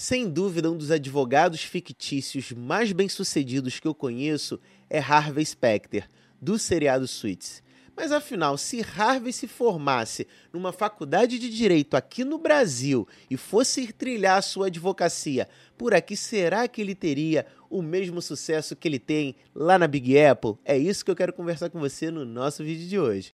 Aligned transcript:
Sem 0.00 0.30
dúvida, 0.30 0.70
um 0.70 0.76
dos 0.76 0.92
advogados 0.92 1.64
fictícios 1.64 2.52
mais 2.52 2.92
bem-sucedidos 2.92 3.80
que 3.80 3.88
eu 3.88 3.92
conheço 3.92 4.60
é 4.88 5.00
Harvey 5.00 5.44
Specter, 5.44 6.08
do 6.40 6.56
seriado 6.56 7.08
Suits. 7.08 7.64
Mas 7.96 8.12
afinal, 8.12 8.56
se 8.56 8.80
Harvey 8.80 9.32
se 9.32 9.48
formasse 9.48 10.24
numa 10.52 10.72
faculdade 10.72 11.36
de 11.36 11.50
direito 11.50 11.96
aqui 11.96 12.22
no 12.22 12.38
Brasil 12.38 13.08
e 13.28 13.36
fosse 13.36 13.92
trilhar 13.92 14.40
sua 14.40 14.68
advocacia 14.68 15.48
por 15.76 15.92
aqui, 15.92 16.16
será 16.16 16.68
que 16.68 16.80
ele 16.80 16.94
teria 16.94 17.44
o 17.68 17.82
mesmo 17.82 18.22
sucesso 18.22 18.76
que 18.76 18.86
ele 18.86 19.00
tem 19.00 19.34
lá 19.52 19.80
na 19.80 19.88
Big 19.88 20.16
Apple? 20.16 20.54
É 20.64 20.78
isso 20.78 21.04
que 21.04 21.10
eu 21.10 21.16
quero 21.16 21.32
conversar 21.32 21.70
com 21.70 21.80
você 21.80 22.08
no 22.08 22.24
nosso 22.24 22.62
vídeo 22.62 22.86
de 22.86 23.00
hoje. 23.00 23.34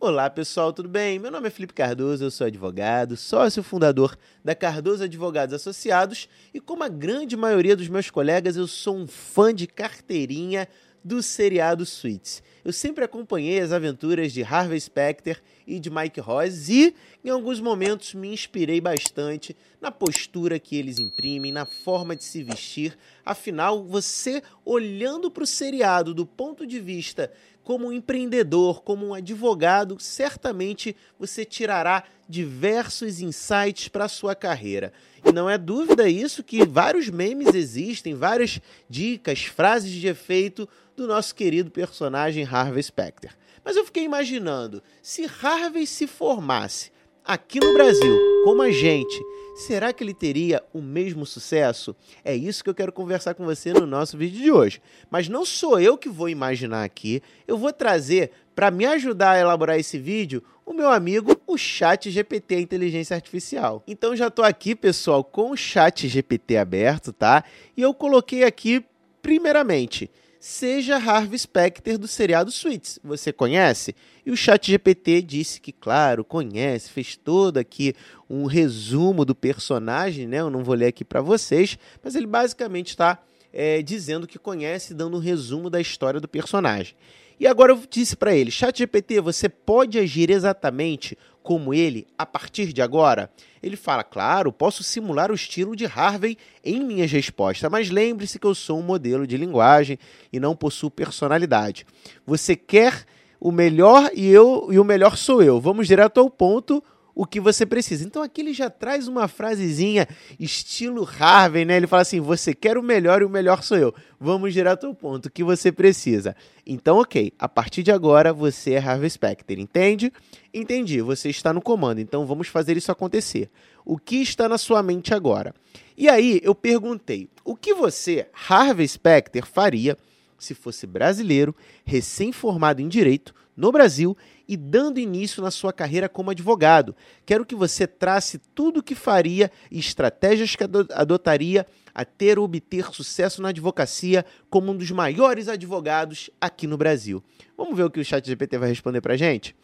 Olá 0.00 0.30
pessoal, 0.30 0.72
tudo 0.72 0.88
bem? 0.88 1.18
Meu 1.18 1.28
nome 1.28 1.48
é 1.48 1.50
Felipe 1.50 1.74
Cardoso, 1.74 2.22
eu 2.22 2.30
sou 2.30 2.46
advogado, 2.46 3.16
sócio 3.16 3.64
fundador 3.64 4.16
da 4.44 4.54
Cardoso 4.54 5.02
Advogados 5.02 5.52
Associados 5.52 6.28
e, 6.54 6.60
como 6.60 6.84
a 6.84 6.88
grande 6.88 7.36
maioria 7.36 7.74
dos 7.74 7.88
meus 7.88 8.08
colegas, 8.08 8.56
eu 8.56 8.68
sou 8.68 8.96
um 8.96 9.08
fã 9.08 9.52
de 9.52 9.66
carteirinha 9.66 10.68
do 11.02 11.20
seriado 11.20 11.84
Suits. 11.84 12.44
Eu 12.68 12.72
sempre 12.74 13.02
acompanhei 13.02 13.60
as 13.60 13.72
aventuras 13.72 14.30
de 14.30 14.42
Harvey 14.42 14.78
Specter 14.78 15.42
e 15.66 15.80
de 15.80 15.88
Mike 15.88 16.20
Ross 16.20 16.68
e, 16.68 16.94
em 17.24 17.30
alguns 17.30 17.60
momentos, 17.60 18.12
me 18.12 18.28
inspirei 18.28 18.78
bastante 18.78 19.56
na 19.80 19.90
postura 19.90 20.58
que 20.58 20.76
eles 20.76 20.98
imprimem, 20.98 21.50
na 21.50 21.64
forma 21.64 22.14
de 22.14 22.22
se 22.24 22.42
vestir. 22.42 22.94
Afinal, 23.24 23.82
você 23.82 24.42
olhando 24.66 25.30
para 25.30 25.44
o 25.44 25.46
seriado 25.46 26.12
do 26.12 26.26
ponto 26.26 26.66
de 26.66 26.78
vista 26.78 27.32
como 27.64 27.88
um 27.88 27.92
empreendedor, 27.92 28.82
como 28.82 29.06
um 29.06 29.14
advogado, 29.14 29.96
certamente 29.98 30.94
você 31.18 31.46
tirará 31.46 32.04
diversos 32.28 33.22
insights 33.22 33.88
para 33.88 34.08
sua 34.08 34.34
carreira. 34.34 34.92
E 35.24 35.32
não 35.32 35.48
é 35.48 35.56
dúvida 35.56 36.08
isso 36.08 36.44
que 36.44 36.66
vários 36.66 37.08
memes 37.08 37.54
existem, 37.54 38.14
várias 38.14 38.60
dicas, 38.88 39.42
frases 39.44 39.92
de 39.92 40.06
efeito 40.06 40.68
do 40.98 41.06
nosso 41.06 41.34
querido 41.34 41.70
personagem 41.70 42.42
Harvey 42.60 42.82
Specter. 42.82 43.36
Mas 43.64 43.76
eu 43.76 43.84
fiquei 43.84 44.04
imaginando, 44.04 44.82
se 45.02 45.28
Harvey 45.42 45.86
se 45.86 46.06
formasse 46.06 46.90
aqui 47.24 47.60
no 47.60 47.74
Brasil, 47.74 48.18
como 48.44 48.62
a 48.62 48.70
gente, 48.70 49.22
será 49.54 49.92
que 49.92 50.02
ele 50.02 50.14
teria 50.14 50.62
o 50.72 50.80
mesmo 50.80 51.26
sucesso? 51.26 51.94
É 52.24 52.34
isso 52.34 52.64
que 52.64 52.70
eu 52.70 52.74
quero 52.74 52.90
conversar 52.90 53.34
com 53.34 53.44
você 53.44 53.72
no 53.74 53.84
nosso 53.84 54.16
vídeo 54.16 54.40
de 54.40 54.50
hoje. 54.50 54.80
Mas 55.10 55.28
não 55.28 55.44
sou 55.44 55.78
eu 55.78 55.98
que 55.98 56.08
vou 56.08 56.28
imaginar 56.28 56.84
aqui, 56.84 57.22
eu 57.46 57.58
vou 57.58 57.72
trazer 57.72 58.30
para 58.54 58.70
me 58.70 58.86
ajudar 58.86 59.32
a 59.32 59.38
elaborar 59.38 59.78
esse 59.78 59.98
vídeo 59.98 60.42
o 60.64 60.72
meu 60.72 60.90
amigo, 60.90 61.40
o 61.46 61.56
Chat 61.56 62.10
GPT, 62.10 62.56
a 62.56 62.60
inteligência 62.60 63.14
artificial. 63.14 63.82
Então 63.86 64.14
já 64.14 64.28
estou 64.28 64.44
aqui, 64.44 64.74
pessoal, 64.74 65.24
com 65.24 65.50
o 65.50 65.56
Chat 65.56 66.06
GPT 66.06 66.58
aberto, 66.58 67.12
tá? 67.12 67.42
E 67.76 67.80
eu 67.80 67.94
coloquei 67.94 68.44
aqui, 68.44 68.84
primeiramente, 69.22 70.10
seja 70.40 70.96
Harvey 70.96 71.38
Specter 71.38 71.98
do 71.98 72.06
seriado 72.06 72.50
Suits. 72.50 72.98
Você 73.02 73.32
conhece? 73.32 73.94
E 74.24 74.30
o 74.30 74.36
Chat 74.36 74.70
GPT 74.70 75.22
disse 75.22 75.60
que, 75.60 75.72
claro, 75.72 76.24
conhece, 76.24 76.90
fez 76.90 77.16
todo 77.16 77.58
aqui 77.58 77.94
um 78.28 78.46
resumo 78.46 79.24
do 79.24 79.34
personagem, 79.34 80.26
né? 80.26 80.40
Eu 80.40 80.50
não 80.50 80.62
vou 80.62 80.74
ler 80.74 80.86
aqui 80.86 81.04
para 81.04 81.20
vocês, 81.20 81.78
mas 82.02 82.14
ele 82.14 82.26
basicamente 82.26 82.88
está 82.88 83.18
é, 83.52 83.82
dizendo 83.82 84.26
que 84.26 84.38
conhece, 84.38 84.94
dando 84.94 85.16
um 85.16 85.20
resumo 85.20 85.68
da 85.70 85.80
história 85.80 86.20
do 86.20 86.28
personagem. 86.28 86.94
E 87.40 87.46
agora 87.46 87.72
eu 87.72 87.80
disse 87.88 88.16
para 88.16 88.34
ele, 88.34 88.50
Chat 88.50 88.78
GPT, 88.78 89.20
você 89.20 89.48
pode 89.48 89.98
agir 89.98 90.28
exatamente 90.28 91.16
como 91.42 91.72
ele 91.72 92.06
a 92.18 92.26
partir 92.26 92.72
de 92.72 92.82
agora? 92.82 93.30
Ele 93.62 93.76
fala: 93.76 94.02
Claro, 94.02 94.52
posso 94.52 94.82
simular 94.82 95.30
o 95.30 95.34
estilo 95.34 95.76
de 95.76 95.86
Harvey 95.86 96.36
em 96.64 96.84
minhas 96.84 97.10
respostas, 97.10 97.70
mas 97.70 97.90
lembre-se 97.90 98.38
que 98.38 98.46
eu 98.46 98.54
sou 98.54 98.80
um 98.80 98.82
modelo 98.82 99.26
de 99.26 99.36
linguagem 99.36 99.98
e 100.32 100.40
não 100.40 100.56
possuo 100.56 100.90
personalidade. 100.90 101.86
Você 102.26 102.56
quer 102.56 103.04
o 103.40 103.52
melhor 103.52 104.10
e 104.14 104.28
eu 104.28 104.68
e 104.70 104.78
o 104.78 104.84
melhor 104.84 105.16
sou 105.16 105.42
eu. 105.42 105.60
Vamos 105.60 105.86
direto 105.86 106.18
ao 106.18 106.28
ponto 106.28 106.82
o 107.18 107.26
que 107.26 107.40
você 107.40 107.66
precisa. 107.66 108.04
Então 108.04 108.22
aqui 108.22 108.42
ele 108.42 108.54
já 108.54 108.70
traz 108.70 109.08
uma 109.08 109.26
frasezinha 109.26 110.06
estilo 110.38 111.02
Harvey, 111.18 111.64
né? 111.64 111.76
Ele 111.76 111.88
fala 111.88 112.02
assim: 112.02 112.20
"Você 112.20 112.54
quer 112.54 112.78
o 112.78 112.82
melhor 112.82 113.22
e 113.22 113.24
o 113.24 113.28
melhor 113.28 113.64
sou 113.64 113.76
eu". 113.76 113.92
Vamos 114.20 114.54
direto 114.54 114.86
ao 114.86 114.94
ponto, 114.94 115.26
o 115.26 115.30
que 115.30 115.42
você 115.42 115.72
precisa. 115.72 116.36
Então, 116.64 117.00
OK, 117.00 117.32
a 117.36 117.48
partir 117.48 117.82
de 117.82 117.90
agora 117.90 118.32
você 118.32 118.74
é 118.74 118.78
Harvey 118.78 119.10
Specter, 119.10 119.58
entende? 119.58 120.12
Entendi, 120.54 121.00
você 121.00 121.28
está 121.28 121.52
no 121.52 121.60
comando. 121.60 121.98
Então 121.98 122.24
vamos 122.24 122.46
fazer 122.46 122.76
isso 122.76 122.92
acontecer. 122.92 123.50
O 123.84 123.98
que 123.98 124.22
está 124.22 124.48
na 124.48 124.56
sua 124.56 124.80
mente 124.80 125.12
agora? 125.12 125.52
E 125.96 126.08
aí 126.08 126.40
eu 126.44 126.54
perguntei: 126.54 127.28
"O 127.44 127.56
que 127.56 127.74
você, 127.74 128.28
Harvey 128.48 128.86
Specter, 128.86 129.44
faria 129.44 129.98
se 130.38 130.54
fosse 130.54 130.86
brasileiro, 130.86 131.52
recém-formado 131.84 132.80
em 132.80 132.86
direito 132.86 133.34
no 133.58 133.72
Brasil 133.72 134.16
e 134.46 134.56
dando 134.56 135.00
início 135.00 135.42
na 135.42 135.50
sua 135.50 135.72
carreira 135.72 136.08
como 136.08 136.30
advogado. 136.30 136.94
Quero 137.26 137.44
que 137.44 137.56
você 137.56 137.88
trace 137.88 138.38
tudo 138.54 138.78
o 138.78 138.82
que 138.82 138.94
faria 138.94 139.50
e 139.68 139.80
estratégias 139.80 140.54
que 140.54 140.62
adotaria 140.94 141.66
a 141.92 142.04
ter 142.04 142.38
ou 142.38 142.44
obter 142.44 142.86
sucesso 142.92 143.42
na 143.42 143.48
advocacia 143.48 144.24
como 144.48 144.70
um 144.70 144.76
dos 144.76 144.92
maiores 144.92 145.48
advogados 145.48 146.30
aqui 146.40 146.68
no 146.68 146.76
Brasil. 146.76 147.20
Vamos 147.56 147.76
ver 147.76 147.82
o 147.82 147.90
que 147.90 147.98
o 147.98 148.04
Chat 148.04 148.24
GPT 148.24 148.58
vai 148.58 148.68
responder 148.68 149.00
para 149.00 149.16
gente? 149.16 149.56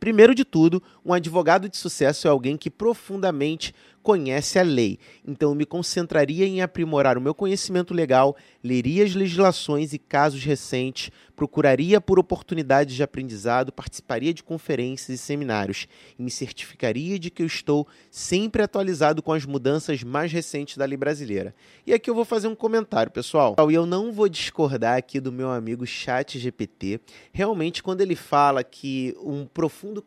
Primeiro 0.00 0.34
de 0.34 0.44
tudo, 0.44 0.82
um 1.04 1.12
advogado 1.12 1.68
de 1.68 1.76
sucesso 1.76 2.26
é 2.26 2.30
alguém 2.30 2.56
que 2.56 2.68
profundamente 2.68 3.72
conhece 4.04 4.58
a 4.58 4.62
lei. 4.62 4.98
Então, 5.26 5.50
eu 5.50 5.54
me 5.54 5.64
concentraria 5.64 6.46
em 6.46 6.60
aprimorar 6.60 7.16
o 7.16 7.20
meu 7.22 7.34
conhecimento 7.34 7.94
legal, 7.94 8.36
leria 8.62 9.02
as 9.02 9.14
legislações 9.14 9.94
e 9.94 9.98
casos 9.98 10.44
recentes, 10.44 11.10
procuraria 11.34 12.00
por 12.02 12.18
oportunidades 12.18 12.94
de 12.94 13.02
aprendizado, 13.02 13.72
participaria 13.72 14.32
de 14.34 14.42
conferências 14.42 15.18
e 15.18 15.20
seminários 15.20 15.88
e 16.18 16.22
me 16.22 16.30
certificaria 16.30 17.18
de 17.18 17.30
que 17.30 17.42
eu 17.42 17.46
estou 17.46 17.88
sempre 18.10 18.62
atualizado 18.62 19.22
com 19.22 19.32
as 19.32 19.46
mudanças 19.46 20.02
mais 20.02 20.30
recentes 20.30 20.76
da 20.76 20.84
lei 20.84 20.98
brasileira. 20.98 21.54
E 21.86 21.94
aqui 21.94 22.10
eu 22.10 22.14
vou 22.14 22.26
fazer 22.26 22.46
um 22.46 22.54
comentário, 22.54 23.10
pessoal. 23.10 23.56
E 23.58 23.74
eu 23.74 23.86
não 23.86 24.12
vou 24.12 24.28
discordar 24.28 24.98
aqui 24.98 25.18
do 25.18 25.32
meu 25.32 25.50
amigo 25.50 25.86
Chat 25.86 26.38
GPT. 26.38 27.00
Realmente, 27.32 27.82
quando 27.82 28.02
ele 28.02 28.14
fala 28.14 28.62
que 28.62 29.16
um 29.18 29.46
profundo 29.46 30.04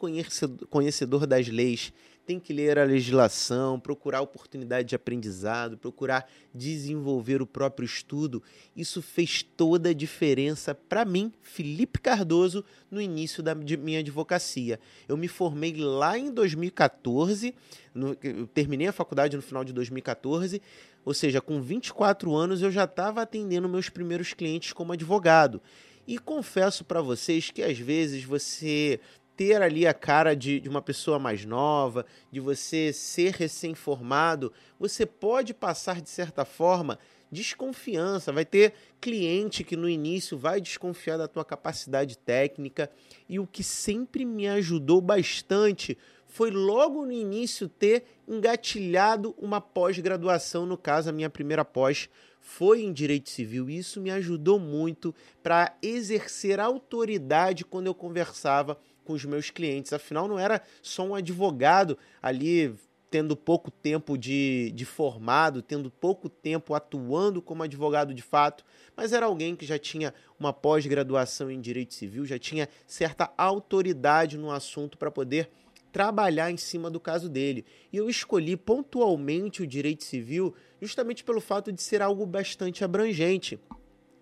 conhecedor 0.69 1.25
das 1.25 1.47
leis 1.47 1.91
tem 2.27 2.41
que 2.41 2.51
ler 2.51 2.77
a 2.77 2.83
legislação, 2.83 3.79
procurar 3.79 4.19
oportunidade 4.19 4.89
de 4.89 4.95
aprendizado, 4.95 5.77
procurar 5.77 6.29
desenvolver 6.53 7.41
o 7.41 7.47
próprio 7.47 7.85
estudo. 7.85 8.43
Isso 8.75 9.01
fez 9.01 9.41
toda 9.41 9.91
a 9.91 9.93
diferença 9.93 10.75
para 10.75 11.05
mim, 11.05 11.31
Felipe 11.41 12.01
Cardoso, 12.01 12.65
no 12.91 12.99
início 12.99 13.41
da 13.41 13.55
minha 13.55 13.99
advocacia. 13.99 14.77
Eu 15.07 15.15
me 15.15 15.29
formei 15.29 15.77
lá 15.77 16.19
em 16.19 16.29
2014, 16.29 17.55
no, 17.95 18.13
terminei 18.53 18.87
a 18.87 18.91
faculdade 18.91 19.37
no 19.37 19.41
final 19.41 19.63
de 19.63 19.71
2014, 19.71 20.61
ou 21.05 21.13
seja, 21.13 21.39
com 21.39 21.61
24 21.61 22.35
anos 22.35 22.61
eu 22.61 22.69
já 22.69 22.83
estava 22.83 23.21
atendendo 23.21 23.69
meus 23.69 23.87
primeiros 23.87 24.33
clientes 24.33 24.73
como 24.73 24.91
advogado. 24.91 25.61
E 26.05 26.19
confesso 26.19 26.83
para 26.83 27.01
vocês 27.01 27.51
que 27.51 27.63
às 27.63 27.77
vezes 27.79 28.25
você 28.25 28.99
ter 29.37 29.61
ali 29.61 29.85
a 29.85 29.93
cara 29.93 30.35
de, 30.35 30.59
de 30.59 30.67
uma 30.67 30.81
pessoa 30.81 31.19
mais 31.19 31.45
nova, 31.45 32.05
de 32.31 32.39
você 32.39 32.91
ser 32.91 33.35
recém-formado, 33.35 34.51
você 34.79 35.05
pode 35.05 35.53
passar, 35.53 36.01
de 36.01 36.09
certa 36.09 36.43
forma, 36.43 36.97
desconfiança. 37.31 38.33
Vai 38.33 38.43
ter 38.43 38.73
cliente 38.99 39.63
que 39.63 39.77
no 39.77 39.87
início 39.87 40.35
vai 40.35 40.59
desconfiar 40.59 41.17
da 41.17 41.27
tua 41.27 41.45
capacidade 41.45 42.17
técnica. 42.17 42.89
E 43.29 43.39
o 43.39 43.45
que 43.45 43.63
sempre 43.63 44.25
me 44.25 44.47
ajudou 44.47 44.99
bastante 44.99 45.95
foi 46.25 46.49
logo 46.49 47.05
no 47.05 47.11
início 47.11 47.69
ter 47.69 48.05
engatilhado 48.27 49.35
uma 49.37 49.61
pós-graduação, 49.61 50.65
no 50.65 50.77
caso, 50.77 51.09
a 51.09 51.13
minha 51.13 51.29
primeira 51.29 51.63
pós 51.63 52.09
foi 52.41 52.81
em 52.81 52.91
direito 52.91 53.29
civil. 53.29 53.69
Isso 53.69 54.01
me 54.01 54.09
ajudou 54.09 54.57
muito 54.57 55.13
para 55.43 55.77
exercer 55.81 56.59
autoridade 56.59 57.63
quando 57.63 57.87
eu 57.87 57.93
conversava 57.93 58.77
com 59.07 59.13
os 59.13 59.23
meus 59.23 59.49
clientes. 59.49 59.93
Afinal, 59.93 60.27
não 60.27 60.37
era 60.37 60.61
só 60.81 61.01
um 61.03 61.15
advogado 61.15 61.97
ali 62.21 62.75
tendo 63.09 63.37
pouco 63.37 63.71
tempo 63.71 64.17
de, 64.17 64.69
de 64.75 64.83
formado, 64.83 65.61
tendo 65.61 65.89
pouco 65.89 66.27
tempo 66.27 66.73
atuando 66.73 67.41
como 67.41 67.63
advogado 67.63 68.13
de 68.13 68.21
fato, 68.21 68.65
mas 68.97 69.13
era 69.13 69.25
alguém 69.25 69.55
que 69.55 69.65
já 69.65 69.79
tinha 69.79 70.13
uma 70.37 70.51
pós-graduação 70.51 71.49
em 71.49 71.61
direito 71.61 71.93
civil, 71.93 72.25
já 72.25 72.37
tinha 72.37 72.67
certa 72.85 73.31
autoridade 73.37 74.37
no 74.37 74.51
assunto 74.51 74.97
para 74.97 75.09
poder 75.09 75.49
trabalhar 75.89 76.51
em 76.51 76.57
cima 76.57 76.89
do 76.89 76.99
caso 76.99 77.29
dele. 77.29 77.65
E 77.93 77.95
eu 77.95 78.09
escolhi 78.09 78.57
pontualmente 78.57 79.63
o 79.63 79.67
direito 79.67 80.03
civil 80.03 80.53
justamente 80.81 81.23
pelo 81.23 81.39
fato 81.39 81.71
de 81.71 81.81
ser 81.81 82.01
algo 82.01 82.25
bastante 82.25 82.83
abrangente. 82.83 83.57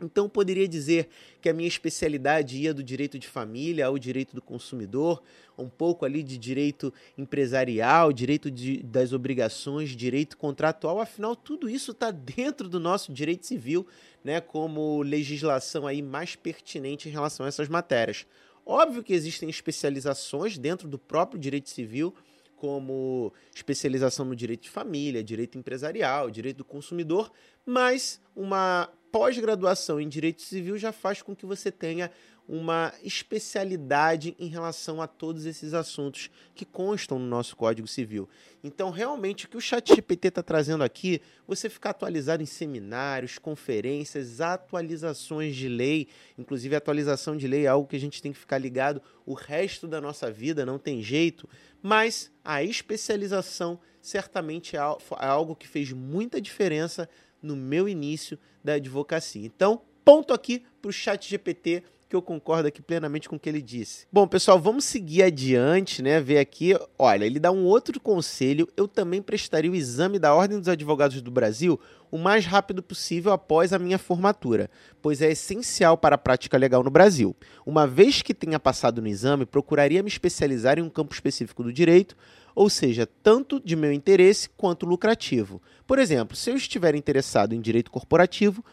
Então, 0.01 0.27
poderia 0.27 0.68
dizer 0.68 1.07
que 1.42 1.47
a 1.47 1.53
minha 1.53 1.68
especialidade 1.68 2.57
ia 2.57 2.74
do 2.74 2.83
direito 2.83 3.18
de 3.18 3.27
família 3.27 3.86
ao 3.86 3.97
direito 3.97 4.36
do 4.36 4.42
consumidor, 4.42 5.24
um 5.57 5.69
pouco 5.69 6.06
ali 6.06 6.21
de 6.21 6.38
direito 6.38 6.94
empresarial, 7.18 8.12
direito 8.12 8.51
de, 8.51 8.83
das 8.83 9.13
obrigações, 9.13 9.89
direito 9.95 10.38
contratual. 10.38 11.00
Afinal, 11.00 11.36
tudo 11.36 11.69
isso 11.69 11.92
está 11.92 12.12
dentro 12.12 12.68
do 12.68 12.80
nosso 12.80 13.13
direito 13.13 13.45
civil, 13.45 13.88
né, 14.24 14.42
como 14.42 15.01
legislação 15.01 15.88
aí 15.88 16.01
mais 16.01 16.36
pertinente 16.36 17.07
em 17.07 17.12
relação 17.12 17.45
a 17.45 17.50
essas 17.50 17.69
matérias. 17.69 18.25
Óbvio 18.65 19.03
que 19.03 19.13
existem 19.13 19.50
especializações 19.50 20.57
dentro 20.57 20.88
do 20.88 20.97
próprio 20.97 21.39
direito 21.39 21.69
civil, 21.69 22.13
como 22.56 23.31
especialização 23.53 24.25
no 24.25 24.36
direito 24.36 24.63
de 24.63 24.69
família, 24.69 25.24
direito 25.24 25.57
empresarial, 25.57 26.31
direito 26.31 26.57
do 26.57 26.65
consumidor, 26.65 27.31
mas 27.65 28.19
uma 28.36 28.89
pós-graduação 29.16 30.02
em 30.02 30.10
direito 30.10 30.42
civil 30.42 30.78
já 30.78 30.92
faz 30.92 31.22
com 31.22 31.34
que 31.34 31.46
você 31.46 31.72
tenha 31.72 32.12
uma 32.47 32.94
especialidade 33.03 34.36
em 34.39 34.47
relação 34.47 35.01
a 35.01 35.07
todos 35.07 35.45
esses 35.45 35.74
assuntos 35.74 36.30
que 36.53 36.63
constam 36.63 37.18
no 37.18 37.25
nosso 37.25 37.56
Código 37.56 37.88
Civil. 37.88 38.30
Então, 38.63 38.92
realmente, 38.92 39.45
o 39.45 39.50
que 39.50 39.57
o 39.57 39.62
ChatGPT 39.62 40.27
está 40.27 40.44
trazendo 40.44 40.83
aqui, 40.83 41.21
você 41.47 41.69
ficar 41.69 41.92
atualizado 41.92 42.44
em 42.44 42.45
seminários, 42.45 43.39
conferências, 43.39 44.42
atualizações 44.42 45.56
de 45.56 45.68
lei, 45.68 46.07
inclusive 46.38 46.75
atualização 46.75 47.36
de 47.36 47.47
lei 47.47 47.65
é 47.65 47.68
algo 47.68 47.88
que 47.88 47.95
a 47.95 48.00
gente 48.00 48.21
tem 48.21 48.31
que 48.31 48.39
ficar 48.39 48.57
ligado 48.57 49.01
o 49.25 49.33
resto 49.33 49.88
da 49.88 50.00
nossa 50.00 50.31
vida, 50.31 50.65
não 50.65 50.77
tem 50.77 51.01
jeito, 51.01 51.50
mas 51.81 52.31
a 52.44 52.63
especialização 52.63 53.80
certamente 54.01 54.75
é, 54.75 54.80
é 54.80 55.25
algo 55.25 55.56
que 55.56 55.68
fez 55.68 55.92
muita 55.92 56.39
diferença 56.39 57.09
no 57.42 57.56
meu 57.56 57.89
início 57.89 58.38
da 58.63 58.74
advocacia. 58.74 59.45
Então, 59.45 59.81
ponto 60.03 60.31
aqui 60.33 60.63
para 60.80 60.89
o 60.89 60.94
chat 60.94 61.27
GPT 61.27 61.83
que 62.07 62.16
eu 62.16 62.22
concordo 62.22 62.68
aqui 62.68 62.81
plenamente 62.81 63.28
com 63.28 63.36
o 63.36 63.40
que 63.40 63.50
ele 63.50 63.62
disse. 63.62 64.06
Bom, 64.12 64.28
pessoal, 64.28 64.60
vamos 64.60 64.86
seguir 64.86 65.24
adiante, 65.24 66.02
né? 66.02 66.19
Ver 66.19 66.38
aqui, 66.38 66.78
olha, 66.98 67.25
ele 67.25 67.40
dá 67.40 67.52
um 67.52 67.66
outro 67.66 68.00
conselho. 68.00 68.68
Eu 68.78 68.88
também 68.88 69.22
prestaria 69.22 69.72
o 69.72 69.75
exame 69.75 70.19
da 70.19 70.34
Ordem 70.34 70.60
dos 70.60 70.68
Advogados 70.68 71.22
do 71.22 71.31
Brasil 71.31 71.80
o 72.12 72.18
mais 72.18 72.46
rápido 72.46 72.81
possível 72.81 73.34
após 73.34 73.74
a 73.74 73.80
minha 73.80 73.98
formatura, 73.98 74.69
pois 75.02 75.22
é 75.22 75.31
essencial 75.31 75.98
para 75.98 76.16
a 76.16 76.18
prática 76.18 76.57
legal 76.57 76.81
no 76.81 76.90
Brasil. 76.90 77.36
Uma 77.66 77.86
vez 77.86 78.22
que 78.22 78.34
tenha 78.34 78.60
passado 78.60 79.02
no 79.02 79.07
exame, 79.07 79.46
procuraria 79.46 80.02
me 80.02 80.07
especializar 80.07 80.80
em 80.80 80.81
um 80.81 80.90
campo 80.90 81.13
específico 81.13 81.62
do 81.62 81.74
direito, 81.74 82.16
ou 82.56 82.69
seja, 82.69 83.06
tanto 83.22 83.60
de 83.60 83.75
meu 83.75 83.92
interesse 83.92 84.50
quanto 84.56 84.86
lucrativo. 84.86 85.62
Por 85.86 86.00
exemplo, 86.00 86.38
se 86.38 86.50
eu 86.50 86.56
estiver 86.56 86.96
interessado 86.96 87.54
em 87.54 87.60
direito 87.60 87.92
corporativo, 87.92 88.63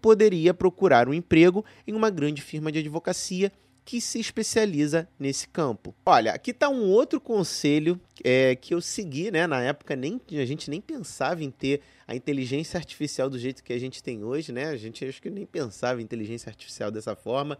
poderia 0.00 0.52
procurar 0.52 1.08
um 1.08 1.14
emprego 1.14 1.64
em 1.86 1.92
uma 1.92 2.10
grande 2.10 2.42
firma 2.42 2.70
de 2.70 2.78
advocacia 2.78 3.52
que 3.84 4.00
se 4.00 4.18
especializa 4.18 5.06
nesse 5.18 5.46
campo. 5.46 5.94
Olha, 6.06 6.32
aqui 6.32 6.52
está 6.52 6.68
um 6.68 6.90
outro 6.90 7.20
conselho 7.20 8.00
é, 8.24 8.56
que 8.56 8.72
eu 8.72 8.80
segui, 8.80 9.30
né? 9.30 9.46
Na 9.46 9.60
época 9.62 9.94
nem, 9.94 10.20
a 10.32 10.44
gente 10.44 10.70
nem 10.70 10.80
pensava 10.80 11.44
em 11.44 11.50
ter 11.50 11.82
a 12.06 12.14
inteligência 12.14 12.78
artificial 12.78 13.30
do 13.30 13.38
jeito 13.38 13.62
que 13.62 13.72
a 13.72 13.78
gente 13.78 14.02
tem 14.02 14.22
hoje, 14.22 14.52
né? 14.52 14.66
A 14.66 14.76
gente 14.76 15.04
acho 15.04 15.20
que 15.20 15.30
nem 15.30 15.46
pensava 15.46 16.00
em 16.00 16.04
inteligência 16.04 16.50
artificial 16.50 16.90
dessa 16.90 17.16
forma, 17.16 17.58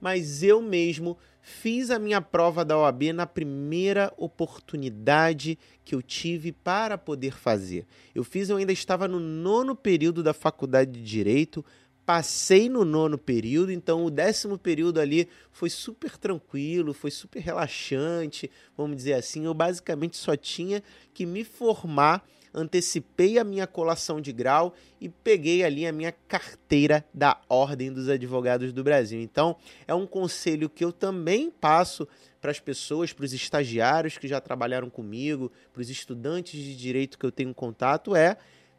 mas 0.00 0.42
eu 0.42 0.60
mesmo 0.60 1.16
fiz 1.40 1.90
a 1.90 1.98
minha 1.98 2.20
prova 2.20 2.64
da 2.64 2.76
OAB 2.76 3.12
na 3.14 3.26
primeira 3.26 4.12
oportunidade 4.16 5.58
que 5.84 5.94
eu 5.94 6.02
tive 6.02 6.52
para 6.52 6.98
poder 6.98 7.34
fazer. 7.34 7.86
Eu 8.14 8.24
fiz, 8.24 8.48
eu 8.48 8.56
ainda 8.56 8.72
estava 8.72 9.06
no 9.06 9.20
nono 9.20 9.76
período 9.76 10.22
da 10.22 10.32
faculdade 10.32 10.90
de 10.90 11.02
Direito, 11.02 11.64
passei 12.04 12.68
no 12.68 12.84
nono 12.84 13.16
período, 13.16 13.72
então 13.72 14.04
o 14.04 14.10
décimo 14.10 14.58
período 14.58 15.00
ali 15.00 15.28
foi 15.50 15.70
super 15.70 16.18
tranquilo, 16.18 16.92
foi 16.92 17.10
super 17.10 17.40
relaxante, 17.40 18.50
vamos 18.76 18.96
dizer 18.96 19.14
assim. 19.14 19.44
Eu 19.44 19.54
basicamente 19.54 20.16
só 20.16 20.36
tinha 20.36 20.82
que 21.12 21.24
me 21.24 21.44
formar 21.44 22.26
antecipei 22.54 23.38
a 23.38 23.44
minha 23.44 23.66
colação 23.66 24.20
de 24.20 24.32
grau 24.32 24.74
e 25.00 25.08
peguei 25.08 25.64
ali 25.64 25.86
a 25.86 25.92
minha 25.92 26.12
carteira 26.12 27.04
da 27.12 27.40
Ordem 27.48 27.92
dos 27.92 28.08
Advogados 28.08 28.72
do 28.72 28.84
Brasil. 28.84 29.20
Então, 29.20 29.56
é 29.86 29.94
um 29.94 30.06
conselho 30.06 30.70
que 30.70 30.84
eu 30.84 30.92
também 30.92 31.50
passo 31.50 32.06
para 32.40 32.50
as 32.50 32.60
pessoas, 32.60 33.12
para 33.12 33.24
os 33.24 33.32
estagiários 33.32 34.16
que 34.16 34.28
já 34.28 34.40
trabalharam 34.40 34.88
comigo, 34.88 35.50
para 35.72 35.82
os 35.82 35.90
estudantes 35.90 36.62
de 36.62 36.76
direito 36.76 37.18
que 37.18 37.26
eu 37.26 37.32
tenho 37.32 37.52
contato, 37.54 38.14
é 38.14 38.36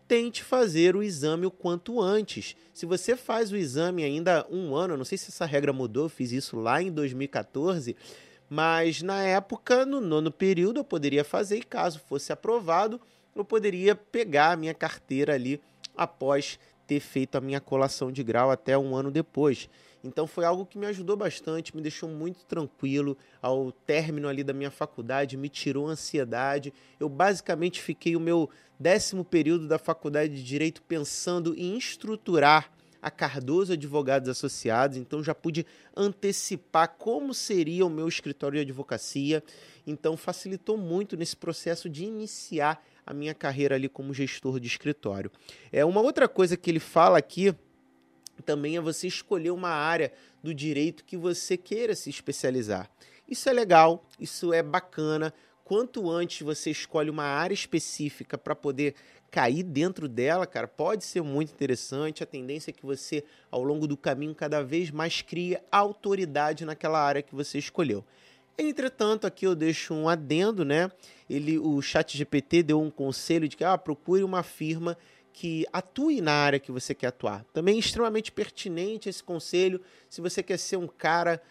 tente 0.07 0.43
fazer 0.43 0.95
o 0.95 1.03
exame 1.03 1.45
o 1.45 1.51
quanto 1.51 1.99
antes. 1.99 2.55
Se 2.73 2.85
você 2.85 3.15
faz 3.15 3.51
o 3.51 3.57
exame 3.57 4.03
ainda 4.03 4.45
um 4.51 4.75
ano, 4.75 4.95
não 4.95 5.05
sei 5.05 5.17
se 5.17 5.29
essa 5.29 5.45
regra 5.45 5.73
mudou, 5.73 6.05
eu 6.05 6.09
fiz 6.09 6.31
isso 6.31 6.57
lá 6.57 6.81
em 6.81 6.91
2014, 6.91 7.95
mas 8.49 9.01
na 9.01 9.21
época, 9.23 9.85
no 9.85 9.99
nono 9.99 10.31
período, 10.31 10.79
eu 10.79 10.83
poderia 10.83 11.23
fazer 11.23 11.57
e 11.57 11.63
caso 11.63 11.99
fosse 12.07 12.31
aprovado, 12.31 13.01
eu 13.35 13.43
poderia 13.43 13.93
pegar 13.93 14.51
a 14.51 14.55
minha 14.55 14.73
carteira 14.73 15.33
ali 15.33 15.61
após 15.95 16.57
ter 16.87 16.99
feito 16.99 17.35
a 17.35 17.41
minha 17.41 17.59
colação 17.59 18.11
de 18.11 18.23
grau 18.23 18.49
até 18.49 18.77
um 18.77 18.95
ano 18.95 19.11
depois. 19.11 19.69
Então 20.03 20.27
foi 20.27 20.45
algo 20.45 20.65
que 20.65 20.77
me 20.77 20.85
ajudou 20.85 21.17
bastante, 21.17 21.75
me 21.75 21.81
deixou 21.81 22.07
muito 22.07 22.45
tranquilo 22.45 23.17
ao 23.41 23.71
término 23.71 24.27
ali 24.27 24.43
da 24.43 24.53
minha 24.53 24.69
faculdade, 24.69 25.35
me 25.35 25.49
tirou 25.49 25.87
a 25.87 25.91
ansiedade. 25.91 26.71
Eu 26.99 27.09
basicamente 27.09 27.81
fiquei 27.81 28.15
o 28.15 28.19
meu 28.19 28.49
décimo 28.79 29.25
período 29.25 29.67
da 29.67 29.79
faculdade 29.79 30.35
de 30.35 30.43
Direito 30.43 30.81
pensando 30.83 31.55
em 31.57 31.75
estruturar 31.75 32.71
a 33.01 33.11
Cardoso 33.11 33.73
Advogados 33.73 34.29
Associados, 34.29 34.97
então 34.97 35.23
já 35.23 35.35
pude 35.35 35.63
antecipar 35.95 36.95
como 36.97 37.35
seria 37.35 37.85
o 37.85 37.89
meu 37.89 38.07
escritório 38.07 38.57
de 38.57 38.63
advocacia. 38.63 39.43
Então 39.85 40.17
facilitou 40.17 40.75
muito 40.75 41.15
nesse 41.15 41.35
processo 41.35 41.87
de 41.87 42.03
iniciar 42.03 42.83
a 43.05 43.13
minha 43.13 43.33
carreira 43.33 43.75
ali 43.75 43.87
como 43.87 44.13
gestor 44.13 44.59
de 44.59 44.67
escritório. 44.67 45.31
É 45.71 45.85
uma 45.85 46.01
outra 46.01 46.27
coisa 46.27 46.57
que 46.57 46.69
ele 46.69 46.79
fala 46.79 47.17
aqui 47.17 47.55
também 48.43 48.75
é 48.75 48.81
você 48.81 49.07
escolher 49.07 49.51
uma 49.51 49.69
área 49.69 50.11
do 50.43 50.53
direito 50.53 51.05
que 51.05 51.15
você 51.15 51.55
queira 51.57 51.95
se 51.95 52.09
especializar. 52.09 52.89
Isso 53.27 53.49
é 53.49 53.53
legal, 53.53 54.05
isso 54.19 54.53
é 54.53 54.61
bacana. 54.61 55.33
Quanto 55.63 56.09
antes 56.09 56.41
você 56.41 56.69
escolhe 56.69 57.09
uma 57.09 57.23
área 57.23 57.53
específica 57.53 58.37
para 58.37 58.55
poder 58.55 58.93
cair 59.31 59.63
dentro 59.63 60.07
dela, 60.07 60.45
cara, 60.45 60.67
pode 60.67 61.03
ser 61.03 61.21
muito 61.21 61.51
interessante. 61.51 62.21
A 62.21 62.25
tendência 62.25 62.69
é 62.69 62.73
que 62.73 62.85
você, 62.85 63.23
ao 63.49 63.63
longo 63.63 63.87
do 63.87 63.97
caminho, 63.97 64.35
cada 64.35 64.61
vez 64.63 64.91
mais 64.91 65.21
crie 65.21 65.57
autoridade 65.71 66.65
naquela 66.65 67.01
área 67.01 67.21
que 67.21 67.33
você 67.33 67.57
escolheu. 67.57 68.05
Entretanto, 68.57 69.27
aqui 69.27 69.45
eu 69.45 69.53
deixo 69.53 69.93
um 69.93 70.07
adendo, 70.07 70.63
né? 70.63 70.89
Ele, 71.29 71.59
o 71.59 71.81
Chat 71.81 72.17
GPT 72.17 72.63
deu 72.63 72.81
um 72.81 72.89
conselho 72.89 73.49
de 73.49 73.57
que 73.57 73.63
ah, 73.63 73.77
procure 73.77 74.23
uma 74.23 74.43
firma 74.43 74.97
que 75.33 75.65
atue 75.73 76.21
na 76.21 76.31
área 76.31 76.59
que 76.59 76.71
você 76.71 76.95
quer 76.95 77.07
atuar. 77.07 77.43
Também 77.51 77.75
é 77.75 77.79
extremamente 77.79 78.31
pertinente 78.31 79.09
esse 79.09 79.21
conselho. 79.21 79.81
Se 80.09 80.21
você 80.21 80.41
quer 80.41 80.57
ser 80.57 80.77
um 80.77 80.87
cara 80.87 81.41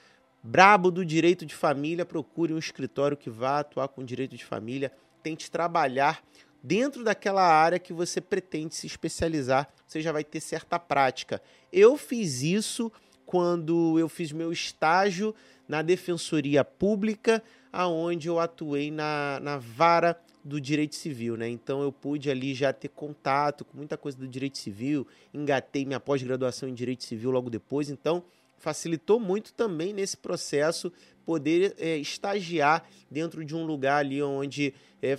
brabo 0.43 0.91
do 0.91 1.05
direito 1.05 1.45
de 1.45 1.55
família, 1.55 2.07
procure 2.07 2.55
um 2.55 2.59
escritório 2.59 3.17
que 3.17 3.29
vá 3.29 3.61
atuar 3.61 3.89
com 3.89 4.03
direito 4.03 4.35
de 4.35 4.45
família. 4.45 4.91
Tente 5.23 5.51
trabalhar 5.51 6.25
dentro 6.63 7.05
daquela 7.05 7.43
área 7.43 7.79
que 7.79 7.93
você 7.93 8.23
pretende 8.23 8.75
se 8.75 8.87
especializar. 8.87 9.69
Você 9.87 10.01
já 10.01 10.13
vai 10.13 10.25
ter 10.25 10.41
certa 10.41 10.79
prática. 10.79 11.43
Eu 11.71 11.99
fiz 11.99 12.41
isso 12.41 12.91
quando 13.27 13.99
eu 13.99 14.09
fiz 14.09 14.33
meu 14.33 14.51
estágio 14.51 15.35
na 15.69 15.83
Defensoria 15.83 16.65
Pública, 16.65 17.43
aonde 17.73 18.29
eu 18.29 18.39
atuei 18.39 18.91
na, 18.91 19.41
na 19.41 19.59
vara 19.59 20.19
do 20.45 20.61
direito 20.61 20.95
civil, 20.95 21.37
né? 21.37 21.49
Então 21.49 21.83
eu 21.83 21.91
pude 21.91 22.31
ali 22.31 22.55
já 22.55 22.73
ter 22.73 22.89
contato 22.89 23.65
com 23.65 23.77
muita 23.77 23.97
coisa 23.97 24.19
do 24.19 24.29
direito 24.29 24.59
civil, 24.59 25.07
engatei 25.33 25.87
minha 25.87 25.99
pós-graduação 25.99 26.69
em 26.69 26.75
direito 26.75 27.03
civil 27.03 27.31
logo 27.31 27.49
depois, 27.49 27.89
então 27.89 28.23
facilitou 28.59 29.19
muito 29.19 29.53
também 29.55 29.93
nesse 29.93 30.17
processo 30.17 30.93
poder 31.25 31.75
é, 31.79 31.97
estagiar 31.97 32.87
dentro 33.11 33.45
de 33.45 33.55
um 33.55 33.65
lugar 33.65 33.99
ali 34.01 34.23
onde 34.23 34.75
é, 35.03 35.19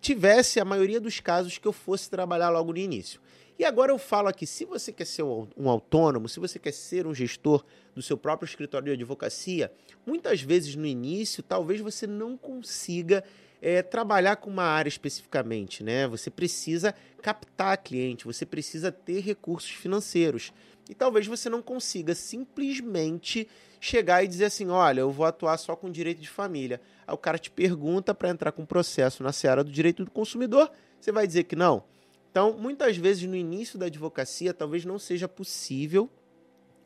tivesse 0.00 0.60
a 0.60 0.64
maioria 0.64 1.00
dos 1.00 1.20
casos 1.20 1.58
que 1.58 1.66
eu 1.66 1.72
fosse 1.72 2.10
trabalhar 2.10 2.50
logo 2.50 2.72
no 2.72 2.78
início. 2.78 3.20
E 3.60 3.64
agora 3.66 3.92
eu 3.92 3.98
falo 3.98 4.26
aqui, 4.26 4.46
se 4.46 4.64
você 4.64 4.90
quer 4.90 5.04
ser 5.04 5.22
um 5.22 5.68
autônomo, 5.68 6.30
se 6.30 6.40
você 6.40 6.58
quer 6.58 6.72
ser 6.72 7.06
um 7.06 7.14
gestor 7.14 7.62
do 7.94 8.00
seu 8.00 8.16
próprio 8.16 8.46
escritório 8.46 8.86
de 8.86 8.92
advocacia, 8.92 9.70
muitas 10.06 10.40
vezes 10.40 10.74
no 10.74 10.86
início, 10.86 11.42
talvez 11.42 11.78
você 11.78 12.06
não 12.06 12.38
consiga 12.38 13.22
é, 13.60 13.82
trabalhar 13.82 14.36
com 14.36 14.48
uma 14.48 14.62
área 14.62 14.88
especificamente, 14.88 15.84
né? 15.84 16.08
Você 16.08 16.30
precisa 16.30 16.94
captar 17.20 17.76
cliente, 17.76 18.24
você 18.24 18.46
precisa 18.46 18.90
ter 18.90 19.20
recursos 19.20 19.72
financeiros. 19.72 20.54
E 20.88 20.94
talvez 20.94 21.26
você 21.26 21.50
não 21.50 21.60
consiga 21.60 22.14
simplesmente 22.14 23.46
chegar 23.78 24.24
e 24.24 24.28
dizer 24.28 24.46
assim: 24.46 24.68
olha, 24.68 25.00
eu 25.00 25.10
vou 25.10 25.26
atuar 25.26 25.58
só 25.58 25.76
com 25.76 25.90
direito 25.90 26.22
de 26.22 26.30
família. 26.30 26.80
Aí 27.06 27.12
o 27.12 27.18
cara 27.18 27.38
te 27.38 27.50
pergunta 27.50 28.14
para 28.14 28.30
entrar 28.30 28.52
com 28.52 28.64
processo 28.64 29.22
na 29.22 29.32
seara 29.32 29.62
do 29.62 29.70
direito 29.70 30.02
do 30.02 30.10
consumidor, 30.10 30.72
você 30.98 31.12
vai 31.12 31.26
dizer 31.26 31.44
que 31.44 31.54
não. 31.54 31.89
Então, 32.30 32.56
muitas 32.56 32.96
vezes 32.96 33.24
no 33.24 33.34
início 33.34 33.78
da 33.78 33.86
advocacia, 33.86 34.54
talvez 34.54 34.84
não 34.84 34.98
seja 34.98 35.28
possível 35.28 36.08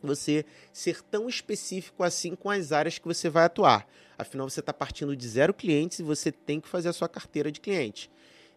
você 0.02 0.44
ser 0.72 1.02
tão 1.02 1.28
específico 1.28 2.02
assim 2.02 2.34
com 2.34 2.50
as 2.50 2.72
áreas 2.72 2.98
que 2.98 3.06
você 3.06 3.28
vai 3.28 3.44
atuar. 3.44 3.86
Afinal, 4.16 4.48
você 4.48 4.60
está 4.60 4.72
partindo 4.72 5.16
de 5.16 5.28
zero 5.28 5.52
clientes 5.52 5.98
e 5.98 6.02
você 6.02 6.30
tem 6.30 6.60
que 6.60 6.68
fazer 6.68 6.88
a 6.88 6.92
sua 6.92 7.08
carteira 7.08 7.50
de 7.50 7.60
clientes. 7.60 8.10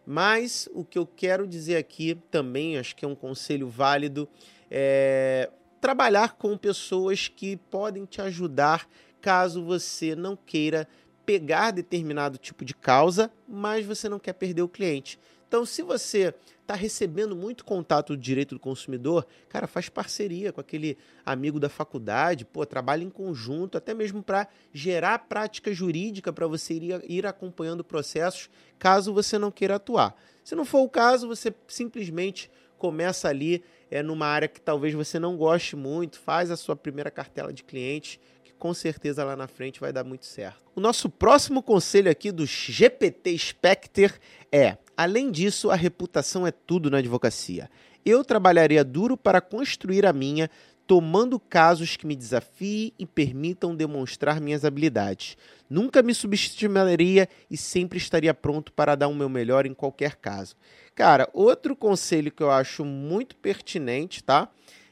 Mas 0.06 0.68
o 0.72 0.84
que 0.84 0.98
eu 0.98 1.06
quero 1.06 1.46
dizer 1.46 1.76
aqui 1.76 2.18
também, 2.30 2.78
acho 2.78 2.96
que 2.96 3.04
é 3.04 3.08
um 3.08 3.14
conselho 3.14 3.68
válido, 3.68 4.28
é 4.70 5.50
trabalhar 5.80 6.34
com 6.34 6.56
pessoas 6.56 7.28
que 7.28 7.56
podem 7.56 8.04
te 8.04 8.20
ajudar 8.20 8.88
caso 9.20 9.62
você 9.62 10.14
não 10.14 10.36
queira 10.36 10.88
pegar 11.26 11.70
determinado 11.70 12.38
tipo 12.38 12.64
de 12.64 12.74
causa, 12.74 13.30
mas 13.46 13.84
você 13.84 14.08
não 14.08 14.18
quer 14.18 14.32
perder 14.32 14.62
o 14.62 14.68
cliente. 14.68 15.18
Então, 15.46 15.66
se 15.66 15.82
você 15.82 16.34
está 16.68 16.74
recebendo 16.74 17.34
muito 17.34 17.64
contato 17.64 18.14
do 18.14 18.20
direito 18.20 18.54
do 18.54 18.60
consumidor, 18.60 19.26
cara, 19.48 19.66
faz 19.66 19.88
parceria 19.88 20.52
com 20.52 20.60
aquele 20.60 20.98
amigo 21.24 21.58
da 21.58 21.70
faculdade, 21.70 22.44
pô, 22.44 22.66
trabalha 22.66 23.02
em 23.02 23.08
conjunto, 23.08 23.78
até 23.78 23.94
mesmo 23.94 24.22
para 24.22 24.46
gerar 24.70 25.18
prática 25.20 25.72
jurídica 25.72 26.30
para 26.30 26.46
você 26.46 26.74
ir, 26.74 27.04
ir 27.08 27.26
acompanhando 27.26 27.82
processos, 27.82 28.50
caso 28.78 29.14
você 29.14 29.38
não 29.38 29.50
queira 29.50 29.76
atuar. 29.76 30.14
Se 30.44 30.54
não 30.54 30.66
for 30.66 30.80
o 30.80 30.90
caso, 30.90 31.26
você 31.26 31.54
simplesmente 31.66 32.50
começa 32.76 33.28
ali 33.28 33.64
é, 33.90 34.02
numa 34.02 34.26
área 34.26 34.46
que 34.46 34.60
talvez 34.60 34.92
você 34.92 35.18
não 35.18 35.38
goste 35.38 35.74
muito, 35.74 36.18
faz 36.18 36.50
a 36.50 36.56
sua 36.56 36.76
primeira 36.76 37.10
cartela 37.10 37.50
de 37.50 37.64
clientes, 37.64 38.20
que 38.44 38.52
com 38.52 38.74
certeza 38.74 39.24
lá 39.24 39.34
na 39.34 39.48
frente 39.48 39.80
vai 39.80 39.90
dar 39.90 40.04
muito 40.04 40.26
certo. 40.26 40.60
O 40.76 40.80
nosso 40.82 41.08
próximo 41.08 41.62
conselho 41.62 42.10
aqui 42.10 42.30
do 42.30 42.44
GPT 42.44 43.38
Specter 43.38 44.20
é 44.52 44.76
Além 44.98 45.30
disso, 45.30 45.70
a 45.70 45.76
reputação 45.76 46.44
é 46.44 46.50
tudo 46.50 46.90
na 46.90 46.98
advocacia. 46.98 47.70
Eu 48.04 48.24
trabalharia 48.24 48.82
duro 48.82 49.16
para 49.16 49.40
construir 49.40 50.04
a 50.04 50.12
minha, 50.12 50.50
tomando 50.88 51.38
casos 51.38 51.96
que 51.96 52.04
me 52.04 52.16
desafiem 52.16 52.92
e 52.98 53.06
permitam 53.06 53.76
demonstrar 53.76 54.40
minhas 54.40 54.64
habilidades. 54.64 55.36
Nunca 55.70 56.02
me 56.02 56.12
subestimaria 56.12 57.28
e 57.48 57.56
sempre 57.56 57.96
estaria 57.96 58.34
pronto 58.34 58.72
para 58.72 58.96
dar 58.96 59.06
o 59.06 59.14
meu 59.14 59.28
melhor 59.28 59.66
em 59.66 59.72
qualquer 59.72 60.16
caso. 60.16 60.56
Cara, 60.96 61.30
outro 61.32 61.76
conselho 61.76 62.32
que 62.32 62.42
eu 62.42 62.50
acho 62.50 62.84
muito 62.84 63.36
pertinente, 63.36 64.24
tá? 64.24 64.50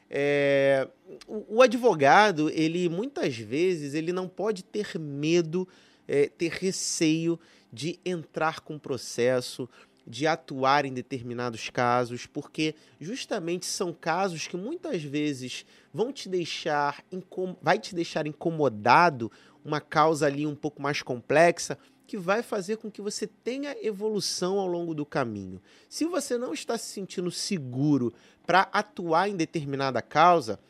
É, 0.08 0.86
o, 1.26 1.56
o, 1.56 1.62
advogado, 1.62 2.48
ele 2.50 2.88
muitas 2.88 3.36
vezes, 3.36 3.92
ele 3.92 4.12
não 4.12 4.28
pode 4.28 4.62
ter 4.62 4.96
medo, 5.00 5.66
é, 6.06 6.28
ter 6.28 6.52
receio 6.52 7.40
de 7.72 7.98
entrar 8.04 8.60
com 8.60 8.78
processo, 8.78 9.68
de 10.06 10.26
atuar 10.26 10.84
em 10.84 10.92
determinados 10.92 11.68
casos, 11.68 12.26
porque 12.26 12.74
justamente 13.00 13.66
são 13.66 13.92
casos 13.92 14.46
que 14.46 14.56
muitas 14.56 15.02
vezes 15.02 15.66
vão 15.92 16.12
te 16.12 16.28
deixar 16.28 17.04
vai 17.60 17.78
te 17.78 17.94
deixar 17.94 18.26
incomodado, 18.26 19.30
uma 19.64 19.80
causa 19.80 20.26
ali 20.26 20.46
um 20.46 20.54
pouco 20.54 20.80
mais 20.80 21.02
complexa, 21.02 21.76
que 22.06 22.16
vai 22.16 22.40
fazer 22.42 22.76
com 22.76 22.88
que 22.88 23.02
você 23.02 23.26
tenha 23.26 23.76
evolução 23.84 24.60
ao 24.60 24.66
longo 24.68 24.94
do 24.94 25.04
caminho. 25.04 25.60
Se 25.88 26.04
você 26.04 26.38
não 26.38 26.54
está 26.54 26.78
se 26.78 26.86
sentindo 26.86 27.30
seguro 27.32 28.14
para 28.46 28.68
atuar 28.72 29.28
em 29.28 29.34
determinada 29.34 30.00
causa, 30.00 30.60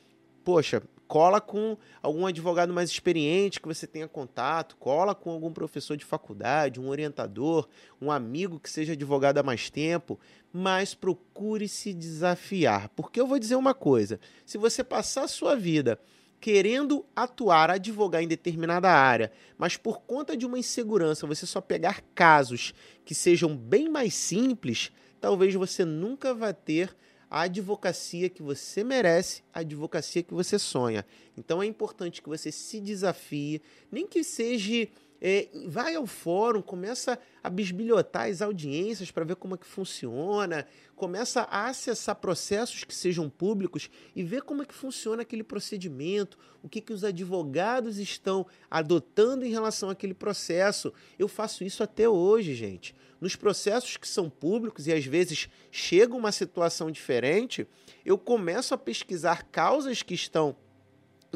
poxa, 0.43 0.83
cola 1.07 1.41
com 1.41 1.77
algum 2.03 2.27
advogado 2.27 2.73
mais 2.73 2.91
experiente 2.91 3.61
que 3.61 3.69
você 3.69 3.87
tenha 3.87 4.09
contato, 4.09 4.77
cola 4.77 5.15
com 5.15 5.31
algum 5.31 5.53
professor 5.53 5.97
de 5.97 6.05
faculdade, 6.05 6.81
um 6.81 6.89
orientador, 6.89 7.69
um 8.01 8.11
amigo 8.11 8.61
que 8.61 8.71
seja 8.71 8.93
advogado 8.93 9.39
há 9.39 9.43
mais 9.43 9.71
tempo, 9.71 10.19
mas 10.53 10.95
procure 10.95 11.69
se 11.69 11.93
desafiar. 11.93 12.89
Porque 12.91 13.21
eu 13.21 13.27
vou 13.27 13.39
dizer 13.39 13.57
uma 13.57 13.75
coisa: 13.75 14.19
se 14.45 14.59
você 14.59 14.83
passar 14.83 15.25
a 15.25 15.29
sua 15.29 15.55
vida 15.55 15.99
querendo 16.41 17.05
atuar, 17.15 17.71
advogar 17.71 18.23
em 18.23 18.29
determinada 18.29 18.91
área, 18.91 19.33
mas 19.57 19.77
por 19.77 20.03
conta 20.03 20.37
de 20.37 20.45
uma 20.45 20.59
insegurança 20.59 21.27
você 21.27 21.47
só 21.47 21.61
pegar 21.61 22.03
casos 22.15 22.75
que 23.05 23.15
sejam 23.15 23.57
bem 23.57 23.89
mais 23.89 24.15
simples, 24.15 24.93
talvez 25.21 25.55
você 25.55 25.85
nunca 25.85 26.35
vá 26.35 26.53
ter 26.53 26.95
a 27.31 27.43
advocacia 27.43 28.29
que 28.29 28.43
você 28.43 28.85
merece, 28.85 29.43
a 29.53 29.61
advocacia 29.61 30.23
que 30.23 30.35
você 30.35 30.59
sonha. 30.59 31.05
Então 31.37 31.63
é 31.63 31.67
importante 31.67 32.23
que 32.23 32.29
você 32.29 32.53
se 32.53 32.81
desafie, 32.81 33.61
nem 33.91 34.07
que 34.07 34.23
seja 34.23 34.89
é, 35.21 35.49
vai 35.67 35.95
ao 35.95 36.07
fórum, 36.07 36.61
começa 36.61 37.19
a 37.43 37.49
bisbilhotar 37.49 38.29
as 38.29 38.43
audiências 38.43 39.11
para 39.11 39.25
ver 39.25 39.37
como 39.37 39.55
é 39.55 39.59
que 39.59 39.67
funciona, 39.67 40.67
começa 40.95 41.43
a 41.43 41.67
acessar 41.69 42.17
processos 42.17 42.85
que 42.85 42.95
sejam 42.95 43.29
públicos 43.29 43.91
e 44.15 44.23
ver 44.23 44.43
como 44.43 44.63
é 44.63 44.67
que 44.67 44.75
funciona 44.75 45.23
aquele 45.23 45.43
procedimento, 45.43 46.39
o 46.63 46.69
que, 46.69 46.81
que 46.81 46.93
os 46.93 47.05
advogados 47.05 47.99
estão 47.99 48.47
adotando 48.71 49.45
em 49.45 49.51
relação 49.51 49.91
àquele 49.91 50.15
processo. 50.15 50.93
Eu 51.19 51.29
faço 51.29 51.65
isso 51.65 51.83
até 51.83 52.09
hoje, 52.09 52.55
gente. 52.55 52.95
Nos 53.21 53.37
processos 53.37 53.97
que 53.97 54.09
são 54.09 54.29
públicos 54.29 54.87
e 54.87 54.93
às 54.93 55.05
vezes 55.05 55.49
chega 55.71 56.15
uma 56.15 56.33
situação 56.33 56.91
diferente, 56.91 57.67
eu 58.05 58.19
começo 58.19 58.75
a 58.75 58.79
pesquisar 58.79 59.45
causas 59.45 60.03
que 60.03 60.15
estão 60.15 60.57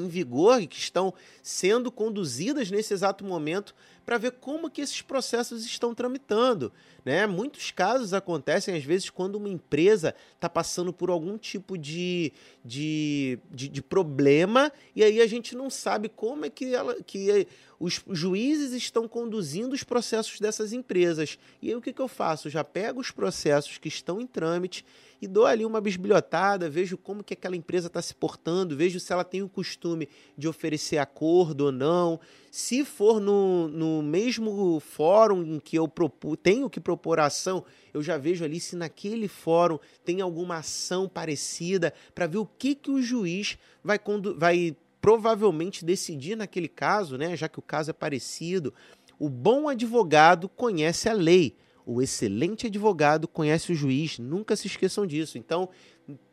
em 0.00 0.08
vigor 0.08 0.62
e 0.62 0.66
que 0.66 0.78
estão 0.78 1.12
sendo 1.42 1.90
conduzidas 1.90 2.70
nesse 2.70 2.92
exato 2.92 3.24
momento 3.24 3.74
para 4.04 4.18
ver 4.18 4.32
como 4.32 4.70
que 4.70 4.80
esses 4.80 5.02
processos 5.02 5.64
estão 5.64 5.94
tramitando. 5.94 6.72
Né? 7.04 7.26
Muitos 7.26 7.70
casos 7.70 8.12
acontecem, 8.12 8.76
às 8.76 8.84
vezes, 8.84 9.08
quando 9.08 9.36
uma 9.36 9.48
empresa 9.48 10.14
está 10.34 10.48
passando 10.48 10.92
por 10.92 11.10
algum 11.10 11.38
tipo 11.38 11.78
de, 11.78 12.32
de, 12.64 13.38
de, 13.50 13.68
de, 13.68 13.82
problema 13.82 14.72
e 14.96 15.04
aí 15.04 15.20
a 15.20 15.26
gente 15.26 15.54
não 15.54 15.70
sabe 15.70 16.08
como 16.08 16.44
é 16.44 16.50
que, 16.50 16.74
ela, 16.74 16.96
que 17.02 17.46
os 17.78 18.02
juízes 18.10 18.72
estão 18.72 19.06
conduzindo 19.06 19.72
os 19.72 19.84
processos 19.84 20.40
dessas 20.40 20.72
empresas. 20.72 21.38
E 21.62 21.68
aí 21.68 21.76
o 21.76 21.80
que, 21.80 21.92
que 21.92 22.02
eu 22.02 22.08
faço? 22.08 22.50
já 22.50 22.64
pego 22.64 23.00
os 23.00 23.10
processos 23.10 23.78
que 23.78 23.88
estão 23.88 24.20
em 24.20 24.26
trâmite 24.26 24.84
e 25.20 25.28
dou 25.28 25.44
ali 25.44 25.66
uma 25.66 25.80
bisbilhotada, 25.80 26.70
vejo 26.70 26.96
como 26.96 27.22
que 27.22 27.34
aquela 27.34 27.54
empresa 27.54 27.88
está 27.88 28.00
se 28.00 28.14
portando, 28.14 28.76
vejo 28.76 28.98
se 28.98 29.12
ela 29.12 29.22
tem 29.22 29.42
o 29.42 29.48
costume 29.48 30.08
de 30.36 30.48
oferecer 30.48 30.96
acordo 30.96 31.66
ou 31.66 31.72
não. 31.72 32.18
Se 32.50 32.84
for 32.84 33.20
no, 33.20 33.68
no 33.68 34.02
mesmo 34.02 34.80
fórum 34.80 35.42
em 35.42 35.60
que 35.60 35.76
eu 35.76 35.86
propu, 35.86 36.36
tenho 36.36 36.70
que 36.70 36.80
propor 36.80 37.20
ação, 37.20 37.64
eu 37.92 38.02
já 38.02 38.16
vejo 38.16 38.44
ali 38.44 38.58
se 38.58 38.76
naquele 38.76 39.28
fórum 39.28 39.78
tem 40.04 40.22
alguma 40.22 40.56
ação 40.56 41.06
parecida 41.06 41.92
para 42.14 42.26
ver 42.26 42.38
o 42.38 42.46
que, 42.46 42.74
que 42.74 42.90
o 42.90 43.02
juiz 43.02 43.58
vai, 43.84 44.00
vai 44.36 44.76
provavelmente 45.02 45.84
decidir 45.84 46.34
naquele 46.34 46.68
caso, 46.68 47.18
né? 47.18 47.36
já 47.36 47.48
que 47.48 47.58
o 47.58 47.62
caso 47.62 47.90
é 47.90 47.92
parecido. 47.94 48.72
O 49.18 49.28
bom 49.28 49.68
advogado 49.68 50.48
conhece 50.48 51.10
a 51.10 51.12
lei 51.12 51.54
o 51.92 52.00
excelente 52.00 52.68
advogado 52.68 53.26
conhece 53.26 53.72
o 53.72 53.74
juiz, 53.74 54.16
nunca 54.16 54.54
se 54.54 54.68
esqueçam 54.68 55.04
disso. 55.04 55.36
Então, 55.36 55.68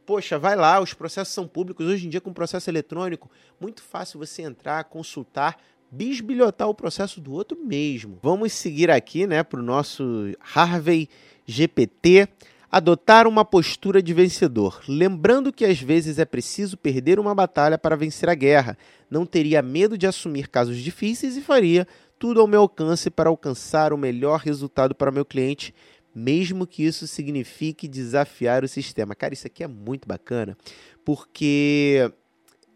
poxa, 0.06 0.38
vai 0.38 0.56
lá, 0.56 0.80
os 0.80 0.94
processos 0.94 1.34
são 1.34 1.48
públicos. 1.48 1.88
Hoje 1.88 2.06
em 2.06 2.10
dia, 2.10 2.22
com 2.22 2.32
processo 2.32 2.70
eletrônico, 2.70 3.28
muito 3.60 3.82
fácil 3.82 4.20
você 4.20 4.44
entrar, 4.44 4.84
consultar, 4.84 5.58
bisbilhotar 5.90 6.70
o 6.70 6.76
processo 6.76 7.20
do 7.20 7.34
outro 7.34 7.58
mesmo. 7.58 8.20
Vamos 8.22 8.54
seguir 8.54 8.92
aqui 8.92 9.26
né, 9.26 9.42
para 9.42 9.60
o 9.60 9.64
nosso 9.64 10.32
Harvey 10.54 11.10
GPT. 11.48 12.28
Adotar 12.70 13.26
uma 13.26 13.46
postura 13.46 14.04
de 14.04 14.14
vencedor. 14.14 14.84
Lembrando 14.88 15.54
que 15.54 15.64
às 15.64 15.82
vezes 15.82 16.20
é 16.20 16.26
preciso 16.26 16.78
perder 16.78 17.18
uma 17.18 17.34
batalha 17.34 17.78
para 17.78 17.96
vencer 17.96 18.30
a 18.30 18.36
guerra. 18.36 18.78
Não 19.10 19.26
teria 19.26 19.62
medo 19.62 19.98
de 19.98 20.06
assumir 20.06 20.50
casos 20.50 20.78
difíceis 20.78 21.38
e 21.38 21.42
faria 21.42 21.88
tudo 22.20 22.42
ao 22.42 22.48
meu 22.48 22.62
alcance 22.62 23.10
para 23.10 23.30
alcançar 23.30 23.94
o 23.94 23.98
melhor 23.98 24.40
resultado 24.40 24.96
para 24.96 25.12
meu 25.12 25.26
cliente, 25.26 25.74
mesmo 26.14 26.66
que 26.66 26.84
isso 26.84 27.06
signifique 27.08 27.88
desafiar 27.88 28.64
o 28.64 28.68
sistema. 28.68 29.16
Cara, 29.16 29.34
isso 29.34 29.48
aqui 29.48 29.64
é 29.64 29.68
muito 29.68 30.08
bacana, 30.08 30.58
porque 31.06 32.12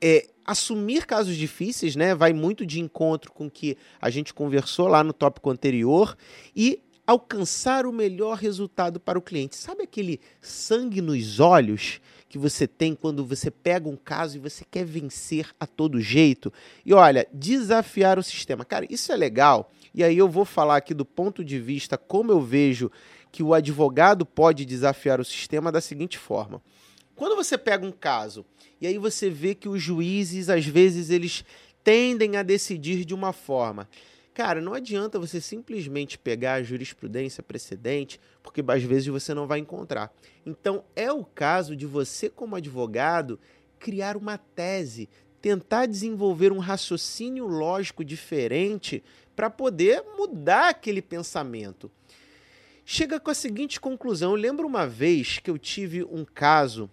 é, 0.02 0.28
assumir 0.46 1.06
casos 1.06 1.36
difíceis, 1.36 1.96
né, 1.96 2.14
vai 2.14 2.34
muito 2.34 2.66
de 2.66 2.80
encontro 2.80 3.32
com 3.32 3.48
o 3.48 3.52
que 3.52 3.78
a 4.02 4.10
gente 4.10 4.34
conversou 4.34 4.88
lá 4.88 5.04
no 5.04 5.14
tópico 5.14 5.50
anterior 5.50 6.16
e 6.56 6.82
alcançar 7.06 7.86
o 7.86 7.92
melhor 7.92 8.38
resultado 8.38 9.00
para 9.00 9.18
o 9.18 9.22
cliente. 9.22 9.56
Sabe 9.56 9.84
aquele 9.84 10.20
sangue 10.40 11.02
nos 11.02 11.40
olhos 11.40 12.00
que 12.32 12.38
você 12.38 12.66
tem 12.66 12.96
quando 12.96 13.26
você 13.26 13.52
pega 13.52 13.90
um 13.90 13.98
caso 13.98 14.38
e 14.38 14.40
você 14.40 14.64
quer 14.64 14.86
vencer 14.86 15.50
a 15.60 15.68
todo 15.68 16.00
jeito? 16.00 16.52
E 16.86 16.94
olha, 16.94 17.28
desafiar 17.34 18.18
o 18.18 18.24
sistema. 18.24 18.64
Cara, 18.64 18.86
isso 18.90 19.12
é 19.12 19.18
legal. 19.18 19.70
E 19.94 20.02
aí 20.02 20.18
eu 20.18 20.30
vou 20.30 20.46
falar 20.46 20.78
aqui 20.78 20.94
do 20.94 21.04
ponto 21.04 21.44
de 21.44 21.60
vista 21.60 21.98
como 21.98 22.32
eu 22.32 22.40
vejo 22.40 22.90
que 23.34 23.44
o 23.44 23.54
advogado 23.54 24.26
pode 24.26 24.64
desafiar 24.64 25.20
o 25.20 25.26
sistema 25.26 25.74
da 25.74 25.82
seguinte 25.82 26.18
forma. 26.18 26.62
Quando 27.18 27.36
você 27.36 27.58
pega 27.58 27.86
um 27.86 27.92
caso 27.92 28.46
e 28.80 28.88
aí 28.88 28.98
você 28.98 29.30
vê 29.30 29.54
que 29.54 29.68
os 29.68 29.82
juízes 29.82 30.48
às 30.48 30.66
vezes 30.66 31.10
eles 31.10 31.44
tendem 31.84 32.38
a 32.38 32.44
decidir 32.44 33.04
de 33.04 33.14
uma 33.14 33.34
forma 33.34 33.90
Cara, 34.34 34.62
não 34.62 34.74
adianta 34.74 35.20
você 35.20 35.42
simplesmente 35.42 36.18
pegar 36.18 36.54
a 36.54 36.64
jurisprudência 36.64 37.44
precedente, 37.44 38.20
porque 38.42 38.64
às 38.66 38.84
vezes 38.84 39.08
você 39.08 39.34
não 39.34 39.46
vai 39.46 39.60
encontrar. 39.60 40.14
Então, 40.46 40.86
é 40.96 41.12
o 41.12 41.26
caso 41.26 41.76
de 41.76 41.86
você, 41.86 42.30
como 42.30 42.56
advogado, 42.56 43.38
criar 43.78 44.16
uma 44.16 44.38
tese, 44.38 45.10
tentar 45.42 45.86
desenvolver 45.86 46.52
um 46.52 46.60
raciocínio 46.60 47.46
lógico 47.46 48.06
diferente 48.06 49.04
para 49.36 49.50
poder 49.50 50.04
mudar 50.18 50.70
aquele 50.70 51.02
pensamento. 51.02 51.92
Chega 52.86 53.20
com 53.20 53.32
a 53.32 53.34
seguinte 53.34 53.82
conclusão: 53.82 54.32
eu 54.32 54.38
lembro 54.38 54.66
uma 54.66 54.88
vez 54.88 55.40
que 55.40 55.50
eu 55.52 55.58
tive 55.58 56.04
um 56.04 56.24
caso 56.24 56.90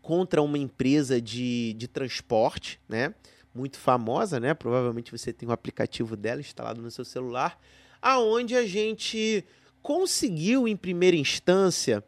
contra 0.00 0.42
uma 0.42 0.58
empresa 0.58 1.20
de, 1.20 1.74
de 1.74 1.86
transporte, 1.86 2.80
né? 2.88 3.14
Muito 3.54 3.78
famosa, 3.78 4.40
né? 4.40 4.54
Provavelmente 4.54 5.12
você 5.12 5.32
tem 5.32 5.46
o 5.46 5.50
um 5.50 5.54
aplicativo 5.54 6.16
dela 6.16 6.40
instalado 6.40 6.80
no 6.80 6.90
seu 6.90 7.04
celular, 7.04 7.58
aonde 8.00 8.56
a 8.56 8.66
gente 8.66 9.44
conseguiu 9.82 10.66
em 10.66 10.76
primeira 10.76 11.16
instância 11.16 12.02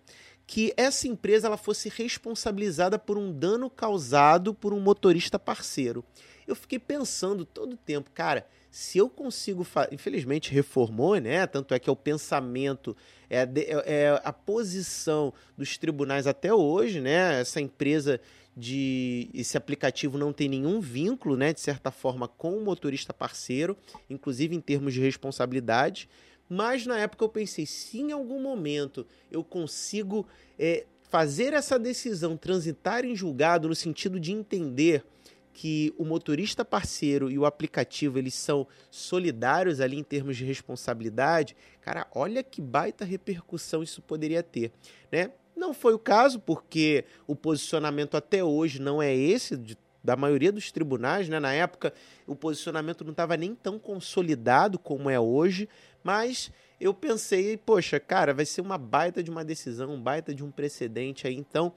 que 0.46 0.72
essa 0.76 1.08
empresa 1.08 1.46
ela 1.46 1.56
fosse 1.56 1.88
responsabilizada 1.88 2.98
por 2.98 3.16
um 3.16 3.32
dano 3.32 3.70
causado 3.70 4.54
por 4.54 4.72
um 4.72 4.80
motorista 4.80 5.38
parceiro. 5.38 6.04
Eu 6.46 6.54
fiquei 6.54 6.78
pensando 6.78 7.44
todo 7.44 7.72
o 7.72 7.76
tempo, 7.76 8.10
cara, 8.10 8.46
se 8.70 8.98
eu 8.98 9.08
consigo, 9.08 9.66
infelizmente 9.90 10.52
reformou, 10.52 11.16
né? 11.16 11.46
Tanto 11.46 11.72
é 11.72 11.78
que 11.78 11.88
é 11.88 11.92
o 11.92 11.96
pensamento, 11.96 12.96
é, 13.30 13.42
é, 13.42 13.48
é 13.86 14.20
a 14.22 14.32
posição 14.32 15.32
dos 15.56 15.78
tribunais 15.78 16.26
até 16.26 16.52
hoje, 16.52 17.00
né? 17.00 17.40
Essa 17.40 17.60
empresa 17.60 18.20
de 18.56 19.28
esse 19.34 19.56
aplicativo 19.56 20.16
não 20.16 20.32
tem 20.32 20.48
nenhum 20.48 20.80
vínculo, 20.80 21.36
né, 21.36 21.52
de 21.52 21.60
certa 21.60 21.90
forma, 21.90 22.28
com 22.28 22.56
o 22.56 22.64
motorista 22.64 23.12
parceiro, 23.12 23.76
inclusive 24.08 24.54
em 24.54 24.60
termos 24.60 24.94
de 24.94 25.00
responsabilidade. 25.00 26.08
Mas 26.48 26.86
na 26.86 26.98
época 26.98 27.24
eu 27.24 27.28
pensei, 27.28 27.66
se 27.66 28.00
em 28.00 28.12
algum 28.12 28.40
momento 28.40 29.06
eu 29.30 29.42
consigo 29.42 30.26
é, 30.58 30.86
fazer 31.08 31.52
essa 31.52 31.78
decisão, 31.78 32.36
transitar 32.36 33.04
em 33.04 33.16
julgado 33.16 33.68
no 33.68 33.74
sentido 33.74 34.20
de 34.20 34.32
entender 34.32 35.04
que 35.52 35.94
o 35.96 36.04
motorista 36.04 36.64
parceiro 36.64 37.30
e 37.30 37.38
o 37.38 37.46
aplicativo 37.46 38.18
eles 38.18 38.34
são 38.34 38.66
solidários 38.90 39.80
ali 39.80 39.96
em 39.96 40.02
termos 40.02 40.36
de 40.36 40.44
responsabilidade, 40.44 41.56
cara, 41.80 42.06
olha 42.12 42.42
que 42.42 42.60
baita 42.60 43.04
repercussão 43.04 43.82
isso 43.82 44.02
poderia 44.02 44.42
ter, 44.42 44.72
né? 45.12 45.30
Não 45.56 45.72
foi 45.72 45.94
o 45.94 45.98
caso 45.98 46.40
porque 46.40 47.04
o 47.26 47.36
posicionamento 47.36 48.16
até 48.16 48.42
hoje 48.42 48.80
não 48.80 49.00
é 49.00 49.14
esse 49.14 49.56
de, 49.56 49.78
da 50.02 50.16
maioria 50.16 50.50
dos 50.50 50.72
tribunais, 50.72 51.28
né? 51.28 51.38
Na 51.38 51.52
época 51.52 51.92
o 52.26 52.34
posicionamento 52.34 53.04
não 53.04 53.12
estava 53.12 53.36
nem 53.36 53.54
tão 53.54 53.78
consolidado 53.78 54.78
como 54.78 55.08
é 55.08 55.18
hoje, 55.18 55.68
mas 56.02 56.50
eu 56.80 56.92
pensei, 56.92 57.56
poxa, 57.56 57.98
cara, 58.00 58.34
vai 58.34 58.44
ser 58.44 58.60
uma 58.60 58.76
baita 58.76 59.22
de 59.22 59.30
uma 59.30 59.44
decisão, 59.44 59.94
um 59.94 60.00
baita 60.00 60.34
de 60.34 60.44
um 60.44 60.50
precedente 60.50 61.26
aí. 61.26 61.34
Então, 61.34 61.72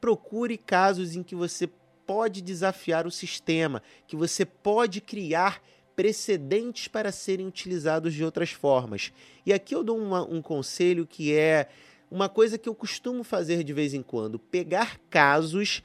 procure 0.00 0.56
casos 0.56 1.14
em 1.14 1.22
que 1.22 1.34
você 1.34 1.68
pode 2.06 2.40
desafiar 2.40 3.06
o 3.06 3.10
sistema, 3.10 3.82
que 4.06 4.16
você 4.16 4.44
pode 4.44 5.00
criar 5.00 5.62
precedentes 5.94 6.88
para 6.88 7.12
serem 7.12 7.46
utilizados 7.46 8.14
de 8.14 8.24
outras 8.24 8.50
formas. 8.50 9.12
E 9.44 9.52
aqui 9.52 9.74
eu 9.74 9.82
dou 9.82 9.98
uma, 9.98 10.22
um 10.22 10.40
conselho 10.40 11.06
que 11.06 11.34
é 11.34 11.68
uma 12.10 12.28
coisa 12.28 12.58
que 12.58 12.68
eu 12.68 12.74
costumo 12.74 13.22
fazer 13.22 13.62
de 13.64 13.72
vez 13.72 13.94
em 13.94 14.02
quando: 14.02 14.38
pegar 14.38 14.98
casos 15.10 15.82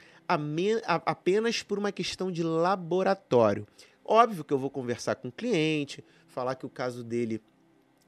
apenas 1.06 1.62
por 1.63 1.77
uma 1.77 1.92
questão 1.92 2.32
de 2.32 2.44
laboratório. 2.44 3.68
Óbvio 4.06 4.44
que 4.44 4.53
eu 4.53 4.58
vou 4.58 4.70
conversar 4.70 5.15
com 5.15 5.27
o 5.27 5.32
cliente, 5.32 6.03
falar 6.27 6.56
que 6.56 6.65
o 6.65 6.70
caso 6.70 7.03
dele 7.03 7.42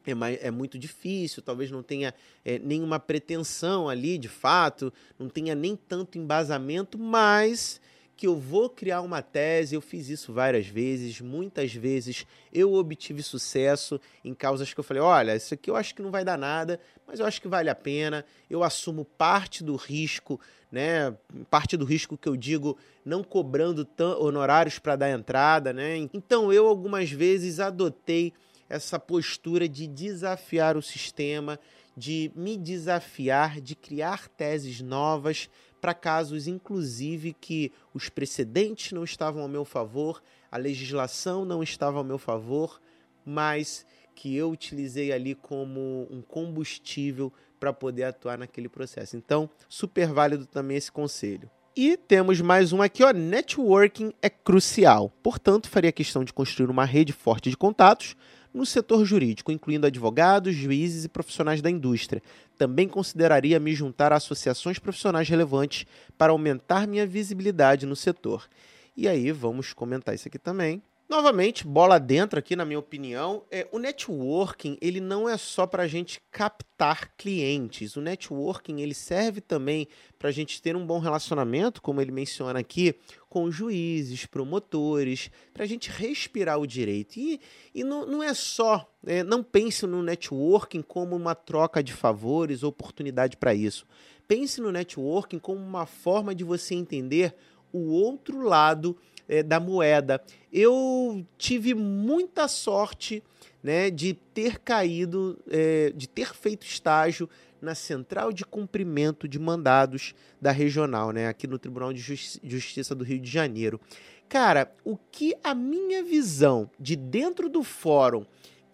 é, 0.05 0.13
mais, 0.13 0.38
é 0.41 0.51
muito 0.51 0.77
difícil, 0.77 1.41
talvez 1.41 1.72
não 1.72 1.81
tenha 1.81 2.13
é, 2.43 2.60
nenhuma 2.60 3.00
pretensão 3.00 3.89
ali 3.89 4.17
de 4.17 4.27
fato, 4.27 4.93
não 5.17 5.29
tenha 5.29 5.55
nem 5.55 5.75
tanto 5.75 6.17
embasamento, 6.17 6.98
mas 6.98 7.81
que 8.15 8.27
eu 8.27 8.38
vou 8.38 8.69
criar 8.69 9.01
uma 9.01 9.22
tese, 9.22 9.75
eu 9.75 9.81
fiz 9.81 10.10
isso 10.10 10.31
várias 10.31 10.67
vezes, 10.67 11.19
muitas 11.19 11.74
vezes 11.74 12.25
eu 12.53 12.74
obtive 12.74 13.22
sucesso 13.22 14.00
em 14.24 14.34
causas 14.34 14.74
que 14.74 14.79
eu 14.79 14.84
falei, 14.84 15.03
olha, 15.03 15.36
isso 15.36 15.53
aqui 15.53 15.69
eu 15.69 15.75
acho 15.75 15.93
que 15.93 16.01
não 16.01 16.12
vai 16.12 16.24
dar 16.24 16.38
nada, 16.38 16.79
mas 17.05 17.19
eu 17.19 17.25
acho 17.25 17.41
que 17.41 17.48
vale 17.48 17.69
a 17.69 17.75
pena, 17.75 18.25
eu 18.50 18.63
assumo 18.63 19.03
parte 19.03 19.63
do 19.63 19.75
risco, 19.75 20.40
né, 20.72 21.16
parte 21.50 21.75
do 21.75 21.85
risco 21.85 22.18
que 22.18 22.29
eu 22.29 22.37
digo, 22.37 22.77
não 23.03 23.24
cobrando 23.24 23.87
honorários 24.20 24.79
para 24.79 24.96
dar 24.96 25.11
entrada, 25.11 25.74
né, 25.74 25.98
então 26.13 26.53
eu 26.53 26.68
algumas 26.68 27.11
vezes 27.11 27.59
adotei 27.59 28.33
essa 28.70 28.98
postura 28.98 29.68
de 29.68 29.87
desafiar 29.87 30.75
o 30.77 30.81
sistema, 30.81 31.59
de 31.96 32.31
me 32.35 32.57
desafiar, 32.57 33.61
de 33.61 33.75
criar 33.75 34.27
teses 34.29 34.81
novas 34.81 35.50
para 35.85 35.93
casos, 35.93 36.48
inclusive, 36.48 37.31
que 37.39 37.71
os 37.93 38.09
precedentes 38.09 38.91
não 38.91 39.03
estavam 39.03 39.43
ao 39.43 39.48
meu 39.48 39.63
favor, 39.63 40.19
a 40.51 40.57
legislação 40.57 41.45
não 41.45 41.61
estava 41.61 42.00
ao 42.00 42.03
meu 42.03 42.17
favor, 42.17 42.81
mas 43.24 43.85
que 44.15 44.35
eu 44.35 44.50
utilizei 44.50 45.11
ali 45.11 45.35
como 45.35 46.07
um 46.09 46.24
combustível 46.24 47.31
para 47.59 47.71
poder 47.71 48.05
atuar 48.05 48.35
naquele 48.35 48.67
processo. 48.67 49.15
Então, 49.15 49.48
super 49.69 50.07
válido 50.07 50.48
também 50.48 50.75
esse 50.75 50.91
conselho. 50.91 51.51
E 51.75 51.95
temos 51.95 52.41
mais 52.41 52.74
um 52.74 52.81
aqui, 52.81 53.03
ó. 53.03 53.13
Networking 53.13 54.11
é 54.24 54.29
crucial. 54.29 55.13
Portanto, 55.21 55.69
faria 55.69 55.91
questão 55.91 56.24
de 56.24 56.33
construir 56.33 56.71
uma 56.71 56.83
rede 56.83 57.13
forte 57.13 57.51
de 57.51 57.55
contatos 57.55 58.15
no 58.55 58.65
setor 58.65 59.03
jurídico, 59.03 59.51
incluindo 59.51 59.85
advogados, 59.85 60.55
juízes 60.55 61.03
e 61.03 61.09
profissionais 61.09 61.61
da 61.61 61.70
indústria. 61.70 62.24
Também 62.57 62.87
consideraria 62.87 63.59
me 63.59 63.75
juntar 63.75 64.13
a 64.13 64.15
associações 64.15 64.79
profissionais 64.79 65.27
relevantes 65.27 65.85
para 66.18 66.31
aumentar 66.31 66.87
minha 66.87 67.05
visibilidade 67.05 67.85
no 67.85 67.98
setor. 67.98 68.48
E 68.96 69.09
aí, 69.09 69.29
vamos 69.33 69.74
comentar 69.74 70.15
isso 70.15 70.29
aqui 70.29 70.39
também. 70.39 70.81
Novamente, 71.07 71.68
bola 71.68 72.00
dentro 72.00 72.39
aqui, 72.39 72.55
na 72.55 72.65
minha 72.65 72.79
opinião, 72.79 73.44
é, 73.51 73.68
o 73.72 73.77
networking 73.77 74.75
ele 74.81 75.00
não 75.00 75.29
é 75.29 75.37
só 75.37 75.68
para 75.68 75.83
a 75.83 75.87
gente 75.87 76.20
captar 76.31 77.11
clientes. 77.15 77.96
O 77.96 78.01
networking 78.01 78.81
ele 78.81 78.96
serve 78.96 79.39
também 79.39 79.87
para 80.18 80.29
a 80.29 80.31
gente 80.31 80.59
ter 80.59 80.75
um 80.75 80.83
bom 80.83 80.98
relacionamento, 80.98 81.79
como 81.79 82.01
ele 82.01 82.11
menciona 82.11 82.57
aqui, 82.57 82.96
com 83.29 83.51
juízes, 83.51 84.25
promotores, 84.25 85.29
para 85.53 85.63
a 85.63 85.68
gente 85.68 85.91
respirar 85.91 86.57
o 86.57 86.65
direito. 86.65 87.18
E, 87.18 87.39
e 87.72 87.83
não, 87.83 88.07
não 88.07 88.24
é 88.24 88.33
só, 88.33 88.91
é, 89.05 89.24
não 89.24 89.44
pense 89.44 89.85
no 89.85 90.01
networking 90.01 90.81
como 90.81 91.15
uma 91.15 91.35
troca 91.35 91.83
de 91.83 91.94
favores, 91.94 92.63
oportunidade 92.63 93.37
para 93.37 93.53
isso. 93.53 93.85
Pense 94.27 94.59
no 94.59 94.72
networking 94.72 95.37
como 95.37 95.61
uma 95.61 95.85
forma 95.85 96.33
de 96.33 96.44
você 96.44 96.74
entender 96.74 97.35
o 97.72 97.91
outro 97.91 98.41
lado 98.41 98.98
é, 99.27 99.44
da 99.44 99.59
moeda. 99.59 100.22
Eu 100.51 101.25
tive 101.38 101.74
muita 101.74 102.48
sorte 102.48 103.24
né, 103.64 103.90
de 103.90 104.14
ter 104.14 104.59
caído, 104.59 105.40
é, 105.50 105.92
de 105.96 106.07
ter 106.07 106.33
feito 106.33 106.66
estágio 106.66 107.29
na 107.61 107.74
Central 107.74 108.31
de 108.31 108.46
Cumprimento 108.46 109.27
de 109.27 109.40
Mandados 109.40 110.14
da 110.40 110.51
Regional, 110.51 111.11
né, 111.11 111.27
aqui 111.27 111.48
no 111.48 111.57
Tribunal 111.57 111.92
de 111.92 112.00
Justiça 112.44 112.94
do 112.94 113.03
Rio 113.03 113.20
de 113.20 113.29
Janeiro. 113.29 113.81
Cara, 114.29 114.72
o 114.83 114.98
que 114.98 115.35
a 115.44 115.53
minha 115.53 116.03
visão 116.03 116.70
de 116.79 116.96
dentro 116.96 117.50
do 117.50 117.64
fórum 117.64 118.25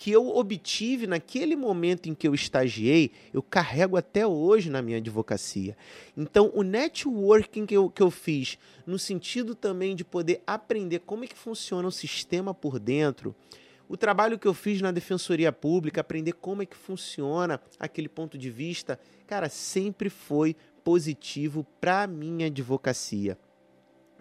que 0.01 0.09
eu 0.09 0.35
obtive 0.35 1.05
naquele 1.05 1.55
momento 1.55 2.09
em 2.09 2.15
que 2.15 2.27
eu 2.27 2.33
estagiei, 2.33 3.11
eu 3.31 3.43
carrego 3.43 3.95
até 3.95 4.25
hoje 4.25 4.67
na 4.67 4.81
minha 4.81 4.97
advocacia. 4.97 5.77
Então, 6.17 6.51
o 6.55 6.63
networking 6.63 7.67
que 7.67 7.77
eu, 7.77 7.87
que 7.87 8.01
eu 8.01 8.09
fiz, 8.09 8.57
no 8.83 8.97
sentido 8.97 9.53
também 9.53 9.95
de 9.95 10.03
poder 10.03 10.41
aprender 10.47 11.01
como 11.01 11.23
é 11.23 11.27
que 11.27 11.37
funciona 11.37 11.87
o 11.87 11.91
sistema 11.91 12.51
por 12.51 12.79
dentro, 12.79 13.35
o 13.87 13.95
trabalho 13.95 14.39
que 14.39 14.47
eu 14.47 14.55
fiz 14.55 14.81
na 14.81 14.91
Defensoria 14.91 15.51
Pública, 15.51 16.01
aprender 16.01 16.33
como 16.33 16.63
é 16.63 16.65
que 16.65 16.75
funciona 16.75 17.61
aquele 17.79 18.09
ponto 18.09 18.39
de 18.39 18.49
vista, 18.49 18.99
cara, 19.27 19.49
sempre 19.49 20.09
foi 20.09 20.55
positivo 20.83 21.63
para 21.79 22.01
a 22.01 22.07
minha 22.07 22.47
advocacia. 22.47 23.37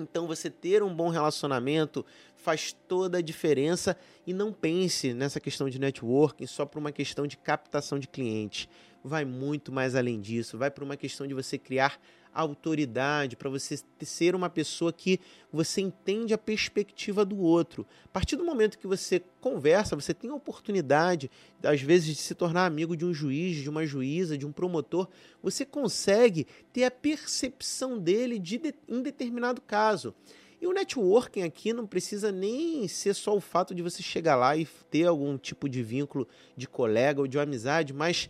Então, 0.00 0.26
você 0.26 0.50
ter 0.50 0.82
um 0.82 0.94
bom 0.94 1.08
relacionamento 1.08 2.04
faz 2.36 2.72
toda 2.88 3.18
a 3.18 3.22
diferença 3.22 3.96
e 4.26 4.32
não 4.32 4.52
pense 4.52 5.12
nessa 5.12 5.38
questão 5.38 5.68
de 5.68 5.78
networking 5.78 6.46
só 6.46 6.64
por 6.64 6.78
uma 6.78 6.90
questão 6.90 7.26
de 7.26 7.36
captação 7.36 7.98
de 7.98 8.08
clientes. 8.08 8.68
Vai 9.04 9.24
muito 9.24 9.70
mais 9.70 9.94
além 9.94 10.20
disso, 10.20 10.58
vai 10.58 10.70
para 10.70 10.84
uma 10.84 10.96
questão 10.96 11.26
de 11.26 11.34
você 11.34 11.56
criar 11.58 12.00
autoridade, 12.32 13.36
para 13.36 13.50
você 13.50 13.78
ser 14.02 14.34
uma 14.34 14.48
pessoa 14.48 14.92
que 14.92 15.20
você 15.52 15.80
entende 15.80 16.32
a 16.32 16.38
perspectiva 16.38 17.24
do 17.24 17.38
outro. 17.38 17.86
A 18.04 18.08
partir 18.08 18.36
do 18.36 18.44
momento 18.44 18.78
que 18.78 18.86
você 18.86 19.22
conversa, 19.40 19.96
você 19.96 20.14
tem 20.14 20.30
a 20.30 20.34
oportunidade, 20.34 21.30
às 21.62 21.80
vezes, 21.80 22.16
de 22.16 22.22
se 22.22 22.34
tornar 22.34 22.66
amigo 22.66 22.96
de 22.96 23.04
um 23.04 23.12
juiz, 23.12 23.56
de 23.56 23.68
uma 23.68 23.84
juíza, 23.86 24.38
de 24.38 24.46
um 24.46 24.52
promotor, 24.52 25.08
você 25.42 25.64
consegue 25.64 26.46
ter 26.72 26.84
a 26.84 26.90
percepção 26.90 27.98
dele 27.98 28.38
de, 28.38 28.58
de 28.58 28.74
em 28.88 29.02
determinado 29.02 29.60
caso. 29.60 30.14
E 30.60 30.66
o 30.66 30.74
networking 30.74 31.42
aqui 31.42 31.72
não 31.72 31.86
precisa 31.86 32.30
nem 32.30 32.86
ser 32.86 33.14
só 33.14 33.34
o 33.34 33.40
fato 33.40 33.74
de 33.74 33.80
você 33.80 34.02
chegar 34.02 34.36
lá 34.36 34.54
e 34.54 34.66
ter 34.90 35.06
algum 35.06 35.38
tipo 35.38 35.66
de 35.66 35.82
vínculo 35.82 36.28
de 36.54 36.68
colega 36.68 37.18
ou 37.18 37.26
de 37.26 37.38
amizade, 37.38 37.94
mas 37.94 38.28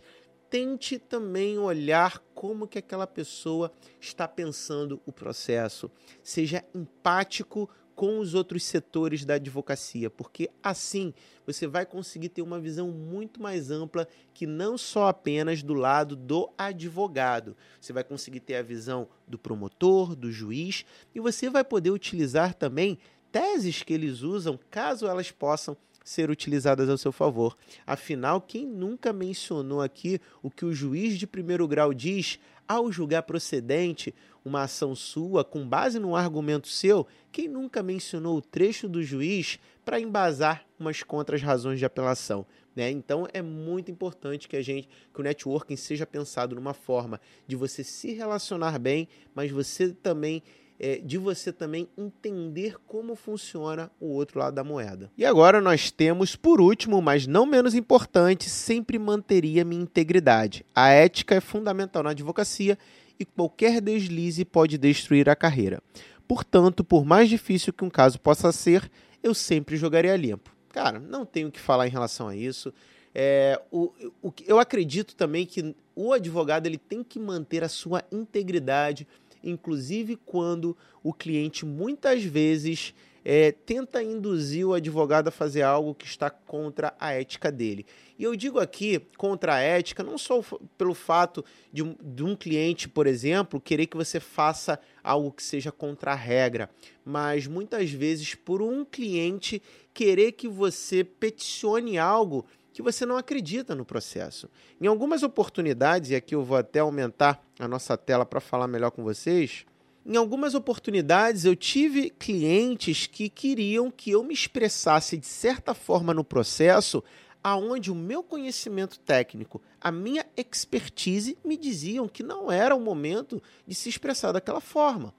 tente 0.51 0.99
também 0.99 1.57
olhar 1.57 2.19
como 2.35 2.67
que 2.67 2.77
aquela 2.77 3.07
pessoa 3.07 3.71
está 4.01 4.27
pensando 4.27 5.01
o 5.05 5.11
processo. 5.11 5.89
Seja 6.21 6.61
empático 6.75 7.69
com 7.95 8.19
os 8.19 8.33
outros 8.33 8.63
setores 8.65 9.23
da 9.23 9.35
advocacia, 9.35 10.09
porque 10.09 10.49
assim 10.61 11.13
você 11.45 11.67
vai 11.67 11.85
conseguir 11.85 12.29
ter 12.29 12.41
uma 12.41 12.59
visão 12.59 12.89
muito 12.89 13.41
mais 13.41 13.71
ampla 13.71 14.05
que 14.33 14.45
não 14.45 14.77
só 14.77 15.07
apenas 15.07 15.63
do 15.63 15.73
lado 15.73 16.17
do 16.17 16.51
advogado. 16.57 17.55
Você 17.79 17.93
vai 17.93 18.03
conseguir 18.03 18.41
ter 18.41 18.55
a 18.55 18.61
visão 18.61 19.07
do 19.25 19.39
promotor, 19.39 20.17
do 20.17 20.31
juiz, 20.31 20.85
e 21.15 21.21
você 21.21 21.49
vai 21.49 21.63
poder 21.63 21.91
utilizar 21.91 22.53
também 22.55 22.97
teses 23.31 23.83
que 23.83 23.93
eles 23.93 24.21
usam, 24.21 24.59
caso 24.69 25.07
elas 25.07 25.31
possam 25.31 25.77
ser 26.03 26.29
utilizadas 26.29 26.89
ao 26.89 26.97
seu 26.97 27.11
favor. 27.11 27.57
Afinal, 27.85 28.41
quem 28.41 28.65
nunca 28.65 29.13
mencionou 29.13 29.81
aqui 29.81 30.19
o 30.41 30.49
que 30.49 30.65
o 30.65 30.73
juiz 30.73 31.17
de 31.17 31.27
primeiro 31.27 31.67
grau 31.67 31.93
diz 31.93 32.39
ao 32.67 32.91
julgar 32.91 33.23
procedente 33.23 34.13
uma 34.43 34.63
ação 34.63 34.95
sua 34.95 35.43
com 35.43 35.67
base 35.67 35.99
num 35.99 36.15
argumento 36.15 36.67
seu? 36.67 37.05
Quem 37.31 37.47
nunca 37.47 37.83
mencionou 37.83 38.37
o 38.37 38.41
trecho 38.41 38.87
do 38.87 39.03
juiz 39.03 39.59
para 39.85 39.99
embasar 39.99 40.65
umas 40.79 41.03
contras 41.03 41.41
razões 41.41 41.79
de 41.79 41.85
apelação? 41.85 42.45
Né? 42.75 42.89
Então 42.89 43.27
é 43.33 43.41
muito 43.41 43.91
importante 43.91 44.47
que 44.47 44.55
a 44.55 44.61
gente, 44.61 44.87
que 45.13 45.19
o 45.19 45.23
networking 45.23 45.75
seja 45.75 46.05
pensado 46.05 46.55
numa 46.55 46.73
forma 46.73 47.19
de 47.45 47.55
você 47.55 47.83
se 47.83 48.13
relacionar 48.13 48.79
bem, 48.79 49.07
mas 49.35 49.51
você 49.51 49.89
também 49.89 50.41
é, 50.83 50.97
de 50.97 51.19
você 51.19 51.53
também 51.53 51.87
entender 51.95 52.75
como 52.87 53.15
funciona 53.15 53.91
o 53.99 54.07
outro 54.07 54.39
lado 54.39 54.55
da 54.55 54.63
moeda. 54.63 55.11
E 55.15 55.23
agora 55.23 55.61
nós 55.61 55.91
temos, 55.91 56.35
por 56.35 56.59
último, 56.59 56.99
mas 56.99 57.27
não 57.27 57.45
menos 57.45 57.75
importante, 57.75 58.49
sempre 58.49 58.97
manteria 58.97 59.63
minha 59.63 59.83
integridade. 59.83 60.65
A 60.73 60.89
ética 60.89 61.35
é 61.35 61.39
fundamental 61.39 62.01
na 62.01 62.09
advocacia 62.09 62.79
e 63.19 63.23
qualquer 63.23 63.79
deslize 63.79 64.43
pode 64.43 64.79
destruir 64.79 65.29
a 65.29 65.35
carreira. 65.35 65.83
Portanto, 66.27 66.83
por 66.83 67.05
mais 67.05 67.29
difícil 67.29 67.71
que 67.71 67.85
um 67.85 67.89
caso 67.89 68.19
possa 68.19 68.51
ser, 68.51 68.89
eu 69.21 69.35
sempre 69.35 69.77
jogaria 69.77 70.17
limpo. 70.17 70.49
Cara, 70.69 70.99
não 70.99 71.27
tenho 71.27 71.49
o 71.49 71.51
que 71.51 71.59
falar 71.59 71.85
em 71.85 71.91
relação 71.91 72.27
a 72.27 72.35
isso. 72.35 72.73
É, 73.13 73.61
o, 73.69 73.91
o, 74.21 74.33
eu 74.47 74.57
acredito 74.57 75.15
também 75.15 75.45
que 75.45 75.75
o 75.95 76.13
advogado 76.13 76.65
ele 76.65 76.77
tem 76.77 77.03
que 77.03 77.19
manter 77.19 77.63
a 77.63 77.69
sua 77.69 78.03
integridade 78.11 79.05
inclusive 79.43 80.15
quando 80.15 80.75
o 81.03 81.13
cliente 81.13 81.65
muitas 81.65 82.23
vezes 82.23 82.93
é, 83.23 83.51
tenta 83.51 84.01
induzir 84.01 84.67
o 84.67 84.73
advogado 84.73 85.27
a 85.27 85.31
fazer 85.31 85.61
algo 85.61 85.93
que 85.93 86.05
está 86.05 86.29
contra 86.29 86.93
a 86.99 87.11
ética 87.11 87.51
dele. 87.51 87.85
E 88.17 88.23
eu 88.23 88.35
digo 88.35 88.59
aqui 88.59 88.99
contra 89.17 89.55
a 89.55 89.59
ética, 89.59 90.03
não 90.03 90.17
só 90.17 90.43
pelo 90.77 90.93
fato 90.93 91.43
de 91.71 91.83
um, 91.83 91.95
de 92.01 92.23
um 92.23 92.35
cliente, 92.35 92.89
por 92.89 93.07
exemplo, 93.07 93.59
querer 93.59 93.87
que 93.87 93.97
você 93.97 94.19
faça 94.19 94.79
algo 95.03 95.31
que 95.31 95.43
seja 95.43 95.71
contra 95.71 96.11
a 96.11 96.15
regra, 96.15 96.69
mas 97.03 97.47
muitas 97.47 97.91
vezes 97.91 98.35
por 98.35 98.61
um 98.61 98.85
cliente 98.85 99.61
querer 99.93 100.33
que 100.33 100.47
você 100.47 101.03
peticione 101.03 101.97
algo 101.97 102.45
que 102.73 102.81
você 102.81 103.05
não 103.05 103.17
acredita 103.17 103.75
no 103.75 103.85
processo. 103.85 104.49
Em 104.79 104.87
algumas 104.87 105.23
oportunidades, 105.23 106.11
e 106.11 106.15
aqui 106.15 106.35
eu 106.35 106.43
vou 106.43 106.57
até 106.57 106.79
aumentar 106.79 107.43
a 107.59 107.67
nossa 107.67 107.97
tela 107.97 108.25
para 108.25 108.39
falar 108.39 108.67
melhor 108.67 108.91
com 108.91 109.03
vocês. 109.03 109.65
Em 110.05 110.15
algumas 110.15 110.55
oportunidades, 110.55 111.45
eu 111.45 111.55
tive 111.55 112.09
clientes 112.09 113.05
que 113.05 113.29
queriam 113.29 113.91
que 113.91 114.11
eu 114.11 114.23
me 114.23 114.33
expressasse 114.33 115.17
de 115.17 115.27
certa 115.27 115.73
forma 115.73 116.13
no 116.13 116.23
processo, 116.23 117.03
aonde 117.43 117.91
o 117.91 117.95
meu 117.95 118.23
conhecimento 118.23 118.99
técnico, 118.99 119.61
a 119.79 119.91
minha 119.91 120.25
expertise 120.37 121.37
me 121.43 121.57
diziam 121.57 122.07
que 122.07 122.23
não 122.23 122.51
era 122.51 122.75
o 122.75 122.79
momento 122.79 123.41
de 123.67 123.75
se 123.75 123.89
expressar 123.89 124.31
daquela 124.31 124.61
forma. 124.61 125.13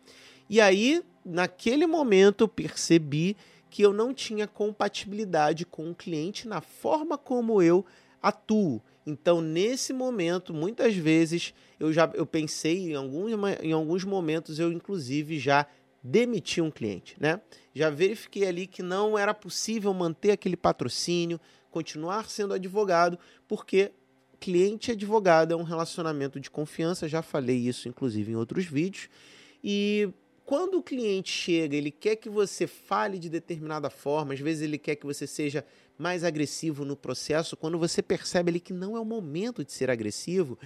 E 0.49 0.61
aí, 0.61 1.03
naquele 1.25 1.87
momento, 1.87 2.43
eu 2.43 2.49
percebi 2.49 3.37
que 3.73 3.81
eu 3.81 3.95
não 3.95 4.13
tinha 4.13 4.47
compatibilidade 4.47 5.65
com 5.65 5.91
o 5.91 5.95
cliente 5.95 6.47
na 6.47 6.61
forma 6.61 7.17
como 7.17 7.63
eu 7.63 7.87
atuo. 8.21 8.83
Então, 9.07 9.41
nesse 9.41 9.95
momento, 9.95 10.53
muitas 10.53 10.95
vezes 10.95 11.55
eu 11.81 11.91
já 11.91 12.09
eu 12.13 12.27
pensei 12.27 12.93
em 12.93 12.95
alguns, 12.95 13.33
em 13.63 13.73
alguns 13.73 14.05
momentos 14.05 14.59
eu 14.59 14.71
inclusive 14.71 15.39
já 15.39 15.67
demiti 16.05 16.61
um 16.61 16.71
cliente, 16.71 17.17
né? 17.19 17.41
Já 17.75 17.89
verifiquei 17.89 18.47
ali 18.47 18.67
que 18.67 18.83
não 18.83 19.17
era 19.17 19.33
possível 19.33 19.95
manter 19.95 20.33
aquele 20.33 20.57
patrocínio, 20.57 21.41
continuar 21.71 22.29
sendo 22.29 22.53
advogado, 22.53 23.19
porque 23.49 23.91
cliente 24.39 24.91
e 24.91 24.93
advogado 24.93 25.55
é 25.55 25.57
um 25.57 25.63
relacionamento 25.63 26.39
de 26.39 26.51
confiança, 26.51 27.09
já 27.09 27.23
falei 27.23 27.57
isso 27.57 27.89
inclusive 27.89 28.33
em 28.33 28.37
outros 28.37 28.67
vídeos. 28.67 29.09
E 29.65 30.13
quando 30.53 30.75
o 30.75 30.83
cliente 30.83 31.33
chega, 31.33 31.75
ele 31.75 31.91
quer 31.91 32.15
que 32.15 32.29
você 32.29 32.67
fale 32.67 33.19
de 33.19 33.31
determinada 33.31 33.89
forma, 33.89 34.35
às 34.35 34.41
vezes 34.41 34.63
ele 34.63 34.77
quer 34.77 34.97
que 34.97 35.07
você 35.07 35.27
seja 35.27 35.65
mais 35.97 36.25
agressivo 36.25 36.85
no 36.85 36.95
processo, 36.95 37.57
quando 37.57 37.79
você 37.79 38.03
percebe 38.03 38.51
ali 38.51 38.61
que 38.61 38.75
não 38.75 38.95
é 38.95 39.01
o 39.01 39.05
momento 39.07 39.65
de 39.65 39.73
ser 39.73 39.91
agressivo 39.91 40.59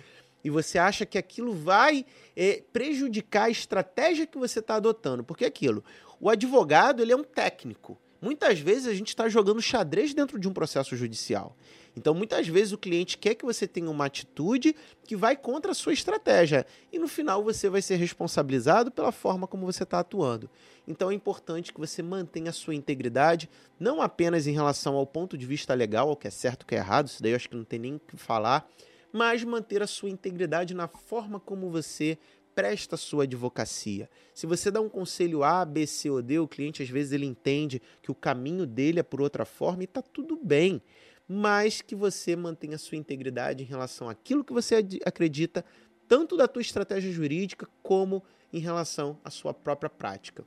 e 0.42 0.50
você 0.50 0.76
acha 0.76 1.06
que 1.06 1.16
aquilo 1.16 1.52
vai 1.52 2.04
é, 2.34 2.64
prejudicar 2.72 3.44
a 3.44 3.50
estratégia 3.50 4.26
que 4.26 4.36
você 4.36 4.58
está 4.58 4.74
adotando, 4.74 5.22
porque 5.22 5.44
é 5.44 5.46
aquilo, 5.46 5.84
o 6.20 6.28
advogado 6.28 7.00
ele 7.00 7.12
é 7.12 7.16
um 7.16 7.22
técnico. 7.22 7.96
Muitas 8.26 8.58
vezes 8.58 8.88
a 8.88 8.92
gente 8.92 9.10
está 9.10 9.28
jogando 9.28 9.62
xadrez 9.62 10.12
dentro 10.12 10.36
de 10.36 10.48
um 10.48 10.52
processo 10.52 10.96
judicial. 10.96 11.56
Então, 11.96 12.12
muitas 12.12 12.48
vezes 12.48 12.72
o 12.72 12.76
cliente 12.76 13.16
quer 13.16 13.36
que 13.36 13.44
você 13.44 13.68
tenha 13.68 13.88
uma 13.88 14.06
atitude 14.06 14.74
que 15.04 15.14
vai 15.14 15.36
contra 15.36 15.70
a 15.70 15.74
sua 15.76 15.92
estratégia. 15.92 16.66
E 16.92 16.98
no 16.98 17.06
final 17.06 17.44
você 17.44 17.68
vai 17.68 17.80
ser 17.80 17.94
responsabilizado 17.94 18.90
pela 18.90 19.12
forma 19.12 19.46
como 19.46 19.64
você 19.64 19.84
está 19.84 20.00
atuando. 20.00 20.50
Então, 20.88 21.08
é 21.08 21.14
importante 21.14 21.72
que 21.72 21.78
você 21.78 22.02
mantenha 22.02 22.50
a 22.50 22.52
sua 22.52 22.74
integridade, 22.74 23.48
não 23.78 24.02
apenas 24.02 24.48
em 24.48 24.52
relação 24.52 24.96
ao 24.96 25.06
ponto 25.06 25.38
de 25.38 25.46
vista 25.46 25.72
legal, 25.72 26.08
ao 26.08 26.16
que 26.16 26.26
é 26.26 26.30
certo, 26.30 26.64
o 26.64 26.66
que 26.66 26.74
é 26.74 26.78
errado, 26.78 27.06
isso 27.06 27.22
daí 27.22 27.30
eu 27.30 27.36
acho 27.36 27.48
que 27.48 27.54
não 27.54 27.62
tem 27.62 27.78
nem 27.78 27.94
o 27.94 28.00
que 28.00 28.16
falar, 28.16 28.68
mas 29.12 29.44
manter 29.44 29.84
a 29.84 29.86
sua 29.86 30.10
integridade 30.10 30.74
na 30.74 30.88
forma 30.88 31.38
como 31.38 31.70
você 31.70 32.18
presta 32.56 32.96
a 32.96 32.98
sua 32.98 33.22
advocacia. 33.22 34.10
Se 34.34 34.46
você 34.46 34.68
dá 34.68 34.80
um 34.80 34.88
conselho 34.88 35.44
A, 35.44 35.64
B, 35.64 35.86
C 35.86 36.10
ou 36.10 36.20
D, 36.20 36.40
o 36.40 36.48
cliente 36.48 36.82
às 36.82 36.88
vezes 36.88 37.12
ele 37.12 37.26
entende 37.26 37.80
que 38.02 38.10
o 38.10 38.14
caminho 38.14 38.66
dele 38.66 38.98
é 38.98 39.04
por 39.04 39.20
outra 39.20 39.44
forma 39.44 39.82
e 39.82 39.84
está 39.84 40.02
tudo 40.02 40.36
bem 40.42 40.82
mas 41.28 41.82
que 41.82 41.94
você 41.94 42.36
mantenha 42.36 42.76
a 42.76 42.78
sua 42.78 42.96
integridade 42.96 43.62
em 43.62 43.66
relação 43.66 44.08
àquilo 44.08 44.44
que 44.44 44.52
você 44.52 44.76
acredita, 45.04 45.64
tanto 46.06 46.36
da 46.36 46.46
tua 46.46 46.62
estratégia 46.62 47.10
jurídica 47.10 47.68
como 47.82 48.22
em 48.52 48.60
relação 48.60 49.18
à 49.24 49.30
sua 49.30 49.52
própria 49.52 49.90
prática. 49.90 50.44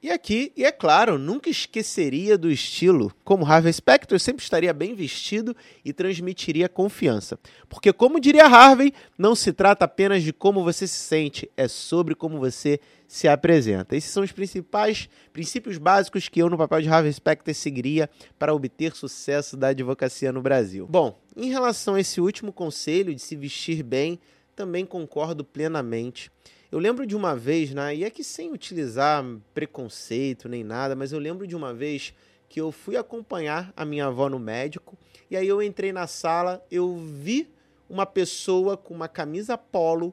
E 0.00 0.10
aqui, 0.10 0.52
e 0.56 0.64
é 0.64 0.70
claro, 0.70 1.18
nunca 1.18 1.50
esqueceria 1.50 2.38
do 2.38 2.48
estilo. 2.48 3.12
Como 3.24 3.44
Harvey 3.44 3.72
Specter, 3.72 4.20
sempre 4.20 4.44
estaria 4.44 4.72
bem 4.72 4.94
vestido 4.94 5.56
e 5.84 5.92
transmitiria 5.92 6.68
confiança. 6.68 7.36
Porque, 7.68 7.92
como 7.92 8.20
diria 8.20 8.46
Harvey, 8.46 8.92
não 9.18 9.34
se 9.34 9.52
trata 9.52 9.86
apenas 9.86 10.22
de 10.22 10.32
como 10.32 10.62
você 10.62 10.86
se 10.86 10.98
sente, 10.98 11.50
é 11.56 11.66
sobre 11.66 12.14
como 12.14 12.38
você 12.38 12.78
se 13.08 13.26
apresenta. 13.26 13.96
Esses 13.96 14.12
são 14.12 14.22
os 14.22 14.30
principais 14.30 15.08
princípios 15.32 15.78
básicos 15.78 16.28
que 16.28 16.40
eu, 16.40 16.48
no 16.48 16.56
papel 16.56 16.82
de 16.82 16.88
Harvey 16.88 17.12
Specter, 17.12 17.52
seguiria 17.52 18.08
para 18.38 18.54
obter 18.54 18.94
sucesso 18.94 19.56
da 19.56 19.68
advocacia 19.68 20.30
no 20.30 20.40
Brasil. 20.40 20.86
Bom, 20.88 21.18
em 21.36 21.50
relação 21.50 21.96
a 21.96 22.00
esse 22.00 22.20
último 22.20 22.52
conselho 22.52 23.12
de 23.12 23.20
se 23.20 23.34
vestir 23.34 23.82
bem, 23.82 24.20
também 24.54 24.86
concordo 24.86 25.42
plenamente. 25.44 26.30
Eu 26.70 26.78
lembro 26.78 27.06
de 27.06 27.16
uma 27.16 27.34
vez, 27.34 27.72
né, 27.72 27.96
e 27.96 28.04
é 28.04 28.10
que 28.10 28.22
sem 28.22 28.52
utilizar 28.52 29.24
preconceito 29.54 30.50
nem 30.50 30.62
nada, 30.62 30.94
mas 30.94 31.12
eu 31.12 31.18
lembro 31.18 31.46
de 31.46 31.56
uma 31.56 31.72
vez 31.72 32.12
que 32.46 32.60
eu 32.60 32.70
fui 32.70 32.94
acompanhar 32.94 33.72
a 33.74 33.86
minha 33.86 34.06
avó 34.06 34.28
no 34.28 34.38
médico, 34.38 34.94
e 35.30 35.36
aí 35.36 35.48
eu 35.48 35.62
entrei 35.62 35.92
na 35.92 36.06
sala, 36.06 36.62
eu 36.70 36.94
vi 36.96 37.48
uma 37.88 38.04
pessoa 38.04 38.76
com 38.76 38.92
uma 38.92 39.08
camisa 39.08 39.56
polo 39.56 40.12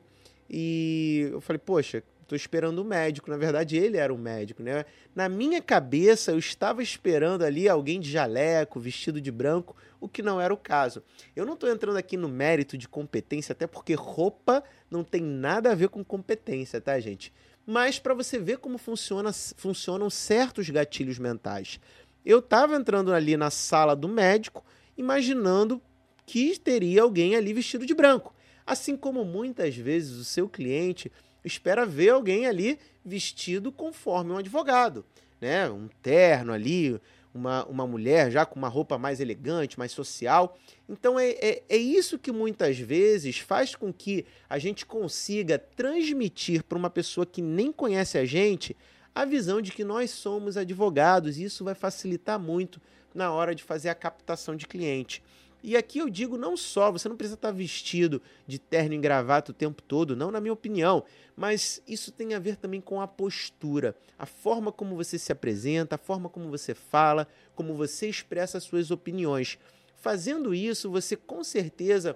e 0.49 1.27
eu 1.29 1.41
falei, 1.41 1.59
poxa, 1.59 2.01
Estou 2.25 2.35
esperando 2.35 2.79
o 2.79 2.83
médico. 2.83 3.29
Na 3.29 3.37
verdade, 3.37 3.77
ele 3.77 3.97
era 3.97 4.11
o 4.11 4.17
médico, 4.17 4.63
né? 4.63 4.83
Na 5.13 5.29
minha 5.29 5.61
cabeça, 5.61 6.31
eu 6.31 6.39
estava 6.39 6.81
esperando 6.81 7.43
ali 7.43 7.69
alguém 7.69 7.99
de 7.99 8.09
jaleco, 8.09 8.79
vestido 8.79 9.21
de 9.21 9.31
branco, 9.31 9.75
o 10.01 10.09
que 10.09 10.23
não 10.23 10.41
era 10.41 10.51
o 10.51 10.57
caso. 10.57 11.03
Eu 11.35 11.45
não 11.45 11.53
estou 11.53 11.69
entrando 11.69 11.97
aqui 11.97 12.17
no 12.17 12.27
mérito 12.27 12.79
de 12.79 12.89
competência, 12.89 13.53
até 13.53 13.67
porque 13.67 13.93
roupa 13.93 14.63
não 14.89 15.03
tem 15.03 15.21
nada 15.21 15.71
a 15.71 15.75
ver 15.75 15.89
com 15.89 16.03
competência, 16.03 16.81
tá, 16.81 16.99
gente? 16.99 17.31
Mas 17.63 17.99
para 17.99 18.15
você 18.15 18.39
ver 18.39 18.57
como 18.57 18.79
funciona, 18.79 19.31
funcionam 19.31 20.09
certos 20.09 20.67
gatilhos 20.67 21.19
mentais. 21.19 21.79
Eu 22.25 22.39
estava 22.39 22.75
entrando 22.75 23.13
ali 23.13 23.37
na 23.37 23.51
sala 23.51 23.95
do 23.95 24.07
médico, 24.07 24.65
imaginando 24.97 25.79
que 26.25 26.57
teria 26.57 27.03
alguém 27.03 27.35
ali 27.35 27.53
vestido 27.53 27.85
de 27.85 27.93
branco. 27.93 28.33
Assim 28.65 28.97
como 28.97 29.23
muitas 29.23 29.75
vezes 29.75 30.17
o 30.17 30.23
seu 30.23 30.49
cliente 30.49 31.11
espera 31.45 31.85
ver 31.85 32.09
alguém 32.09 32.47
ali 32.47 32.79
vestido 33.03 33.71
conforme 33.71 34.31
um 34.31 34.37
advogado, 34.37 35.05
né? 35.39 35.69
Um 35.69 35.87
terno 36.01 36.51
ali, 36.51 36.99
uma, 37.33 37.65
uma 37.65 37.85
mulher 37.85 38.31
já 38.31 38.45
com 38.45 38.57
uma 38.57 38.69
roupa 38.69 38.97
mais 38.97 39.19
elegante, 39.19 39.77
mais 39.77 39.91
social. 39.91 40.57
Então 40.89 41.19
é, 41.19 41.29
é, 41.31 41.63
é 41.69 41.77
isso 41.77 42.17
que 42.17 42.31
muitas 42.31 42.79
vezes 42.79 43.37
faz 43.37 43.75
com 43.75 43.93
que 43.93 44.25
a 44.49 44.57
gente 44.57 44.85
consiga 44.85 45.59
transmitir 45.59 46.63
para 46.63 46.77
uma 46.77 46.89
pessoa 46.89 47.25
que 47.25 47.41
nem 47.41 47.71
conhece 47.71 48.17
a 48.17 48.25
gente 48.25 48.75
a 49.13 49.23
visão 49.23 49.61
de 49.61 49.71
que 49.71 49.83
nós 49.83 50.11
somos 50.11 50.57
advogados 50.57 51.37
e 51.37 51.43
isso 51.43 51.63
vai 51.63 51.75
facilitar 51.75 52.39
muito 52.39 52.81
na 53.13 53.31
hora 53.31 53.55
de 53.55 53.63
fazer 53.63 53.89
a 53.89 53.95
captação 53.95 54.55
de 54.55 54.67
cliente. 54.67 55.23
E 55.67 55.75
aqui 55.75 55.97
eu 55.97 56.11
digo 56.11 56.37
não 56.37 56.55
só, 56.55 56.91
você 56.91 57.09
não 57.09 57.17
precisa 57.17 57.33
estar 57.33 57.49
vestido 57.49 58.21
de 58.45 58.59
terno 58.59 58.93
e 58.93 58.99
gravata 58.99 59.49
o 59.49 59.53
tempo 59.53 59.81
todo, 59.81 60.15
não 60.15 60.29
na 60.29 60.39
minha 60.39 60.53
opinião, 60.53 61.03
mas 61.35 61.81
isso 61.87 62.11
tem 62.11 62.35
a 62.35 62.39
ver 62.39 62.55
também 62.55 62.79
com 62.79 63.01
a 63.01 63.07
postura, 63.07 63.95
a 64.15 64.27
forma 64.27 64.71
como 64.71 64.95
você 64.95 65.17
se 65.17 65.31
apresenta, 65.31 65.95
a 65.95 65.97
forma 65.97 66.29
como 66.29 66.51
você 66.51 66.75
fala, 66.75 67.27
como 67.55 67.73
você 67.73 68.07
expressa 68.07 68.59
suas 68.59 68.91
opiniões. 68.91 69.57
Fazendo 69.95 70.53
isso, 70.53 70.91
você 70.91 71.15
com 71.15 71.43
certeza 71.43 72.15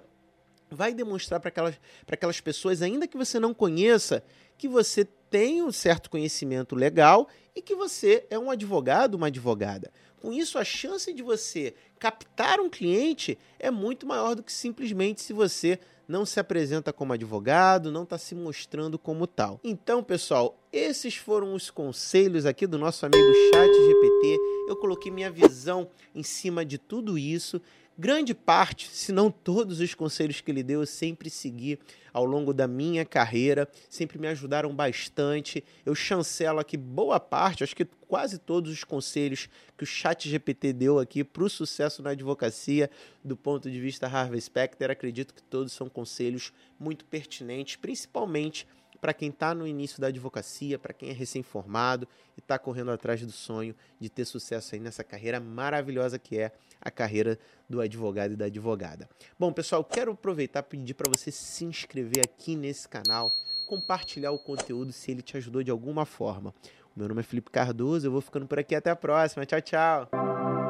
vai 0.70 0.94
demonstrar 0.94 1.40
para 1.40 1.48
aquelas, 1.48 1.74
aquelas 2.06 2.40
pessoas, 2.40 2.82
ainda 2.82 3.08
que 3.08 3.16
você 3.16 3.40
não 3.40 3.52
conheça, 3.52 4.22
que 4.56 4.68
você 4.68 5.08
tem 5.30 5.62
um 5.62 5.70
certo 5.70 6.10
conhecimento 6.10 6.74
legal 6.74 7.28
e 7.54 7.62
que 7.62 7.74
você 7.74 8.26
é 8.28 8.38
um 8.38 8.50
advogado, 8.50 9.14
uma 9.14 9.28
advogada. 9.28 9.90
Com 10.20 10.32
isso, 10.32 10.58
a 10.58 10.64
chance 10.64 11.12
de 11.14 11.22
você 11.22 11.74
captar 11.98 12.60
um 12.60 12.68
cliente 12.68 13.38
é 13.58 13.70
muito 13.70 14.06
maior 14.06 14.34
do 14.34 14.42
que 14.42 14.52
simplesmente 14.52 15.22
se 15.22 15.32
você 15.32 15.78
não 16.06 16.26
se 16.26 16.40
apresenta 16.40 16.92
como 16.92 17.12
advogado, 17.12 17.92
não 17.92 18.02
está 18.02 18.18
se 18.18 18.34
mostrando 18.34 18.98
como 18.98 19.28
tal. 19.28 19.60
Então, 19.62 20.02
pessoal, 20.02 20.58
esses 20.72 21.14
foram 21.14 21.54
os 21.54 21.70
conselhos 21.70 22.44
aqui 22.44 22.66
do 22.66 22.76
nosso 22.76 23.06
amigo 23.06 23.32
Chat 23.54 23.72
GPT. 23.72 24.38
Eu 24.68 24.76
coloquei 24.76 25.12
minha 25.12 25.30
visão 25.30 25.88
em 26.12 26.24
cima 26.24 26.64
de 26.64 26.78
tudo 26.78 27.16
isso 27.16 27.62
Grande 28.00 28.32
parte, 28.32 28.88
se 28.88 29.12
não 29.12 29.30
todos 29.30 29.78
os 29.78 29.92
conselhos 29.92 30.40
que 30.40 30.50
ele 30.50 30.62
deu, 30.62 30.80
eu 30.80 30.86
sempre 30.86 31.28
segui 31.28 31.78
ao 32.14 32.24
longo 32.24 32.54
da 32.54 32.66
minha 32.66 33.04
carreira, 33.04 33.68
sempre 33.90 34.18
me 34.18 34.26
ajudaram 34.26 34.74
bastante. 34.74 35.62
Eu 35.84 35.94
chancelo 35.94 36.58
aqui 36.58 36.78
boa 36.78 37.20
parte, 37.20 37.62
acho 37.62 37.76
que 37.76 37.84
quase 37.84 38.38
todos 38.38 38.72
os 38.72 38.84
conselhos 38.84 39.50
que 39.76 39.84
o 39.84 39.86
Chat 39.86 40.30
GPT 40.30 40.72
deu 40.72 40.98
aqui 40.98 41.22
para 41.22 41.44
o 41.44 41.50
sucesso 41.50 42.02
na 42.02 42.12
advocacia, 42.12 42.90
do 43.22 43.36
ponto 43.36 43.70
de 43.70 43.78
vista 43.78 44.06
Harvey 44.06 44.40
Specter, 44.40 44.90
acredito 44.90 45.34
que 45.34 45.42
todos 45.42 45.70
são 45.70 45.86
conselhos 45.86 46.54
muito 46.78 47.04
pertinentes, 47.04 47.76
principalmente 47.76 48.66
para 49.00 49.14
quem 49.14 49.30
está 49.30 49.54
no 49.54 49.66
início 49.66 50.00
da 50.00 50.08
advocacia, 50.08 50.78
para 50.78 50.92
quem 50.92 51.10
é 51.10 51.12
recém-formado 51.12 52.06
e 52.36 52.40
está 52.40 52.58
correndo 52.58 52.90
atrás 52.90 53.20
do 53.20 53.32
sonho 53.32 53.74
de 53.98 54.08
ter 54.08 54.24
sucesso 54.24 54.74
aí 54.74 54.80
nessa 54.80 55.02
carreira 55.02 55.40
maravilhosa 55.40 56.18
que 56.18 56.38
é 56.38 56.52
a 56.80 56.90
carreira 56.90 57.38
do 57.68 57.80
advogado 57.80 58.32
e 58.32 58.36
da 58.36 58.46
advogada. 58.46 59.08
Bom, 59.38 59.52
pessoal, 59.52 59.84
quero 59.84 60.12
aproveitar 60.12 60.60
e 60.60 60.62
pedir 60.62 60.94
para 60.94 61.10
você 61.10 61.30
se 61.30 61.64
inscrever 61.64 62.24
aqui 62.24 62.56
nesse 62.56 62.88
canal, 62.88 63.34
compartilhar 63.68 64.32
o 64.32 64.38
conteúdo 64.38 64.92
se 64.92 65.10
ele 65.10 65.22
te 65.22 65.36
ajudou 65.36 65.62
de 65.62 65.70
alguma 65.70 66.04
forma. 66.04 66.54
O 66.94 66.98
meu 66.98 67.08
nome 67.08 67.20
é 67.20 67.24
Felipe 67.24 67.50
Cardoso, 67.50 68.06
eu 68.06 68.12
vou 68.12 68.20
ficando 68.20 68.46
por 68.46 68.58
aqui 68.58 68.74
até 68.74 68.90
a 68.90 68.96
próxima. 68.96 69.46
Tchau, 69.46 69.60
tchau. 69.60 70.69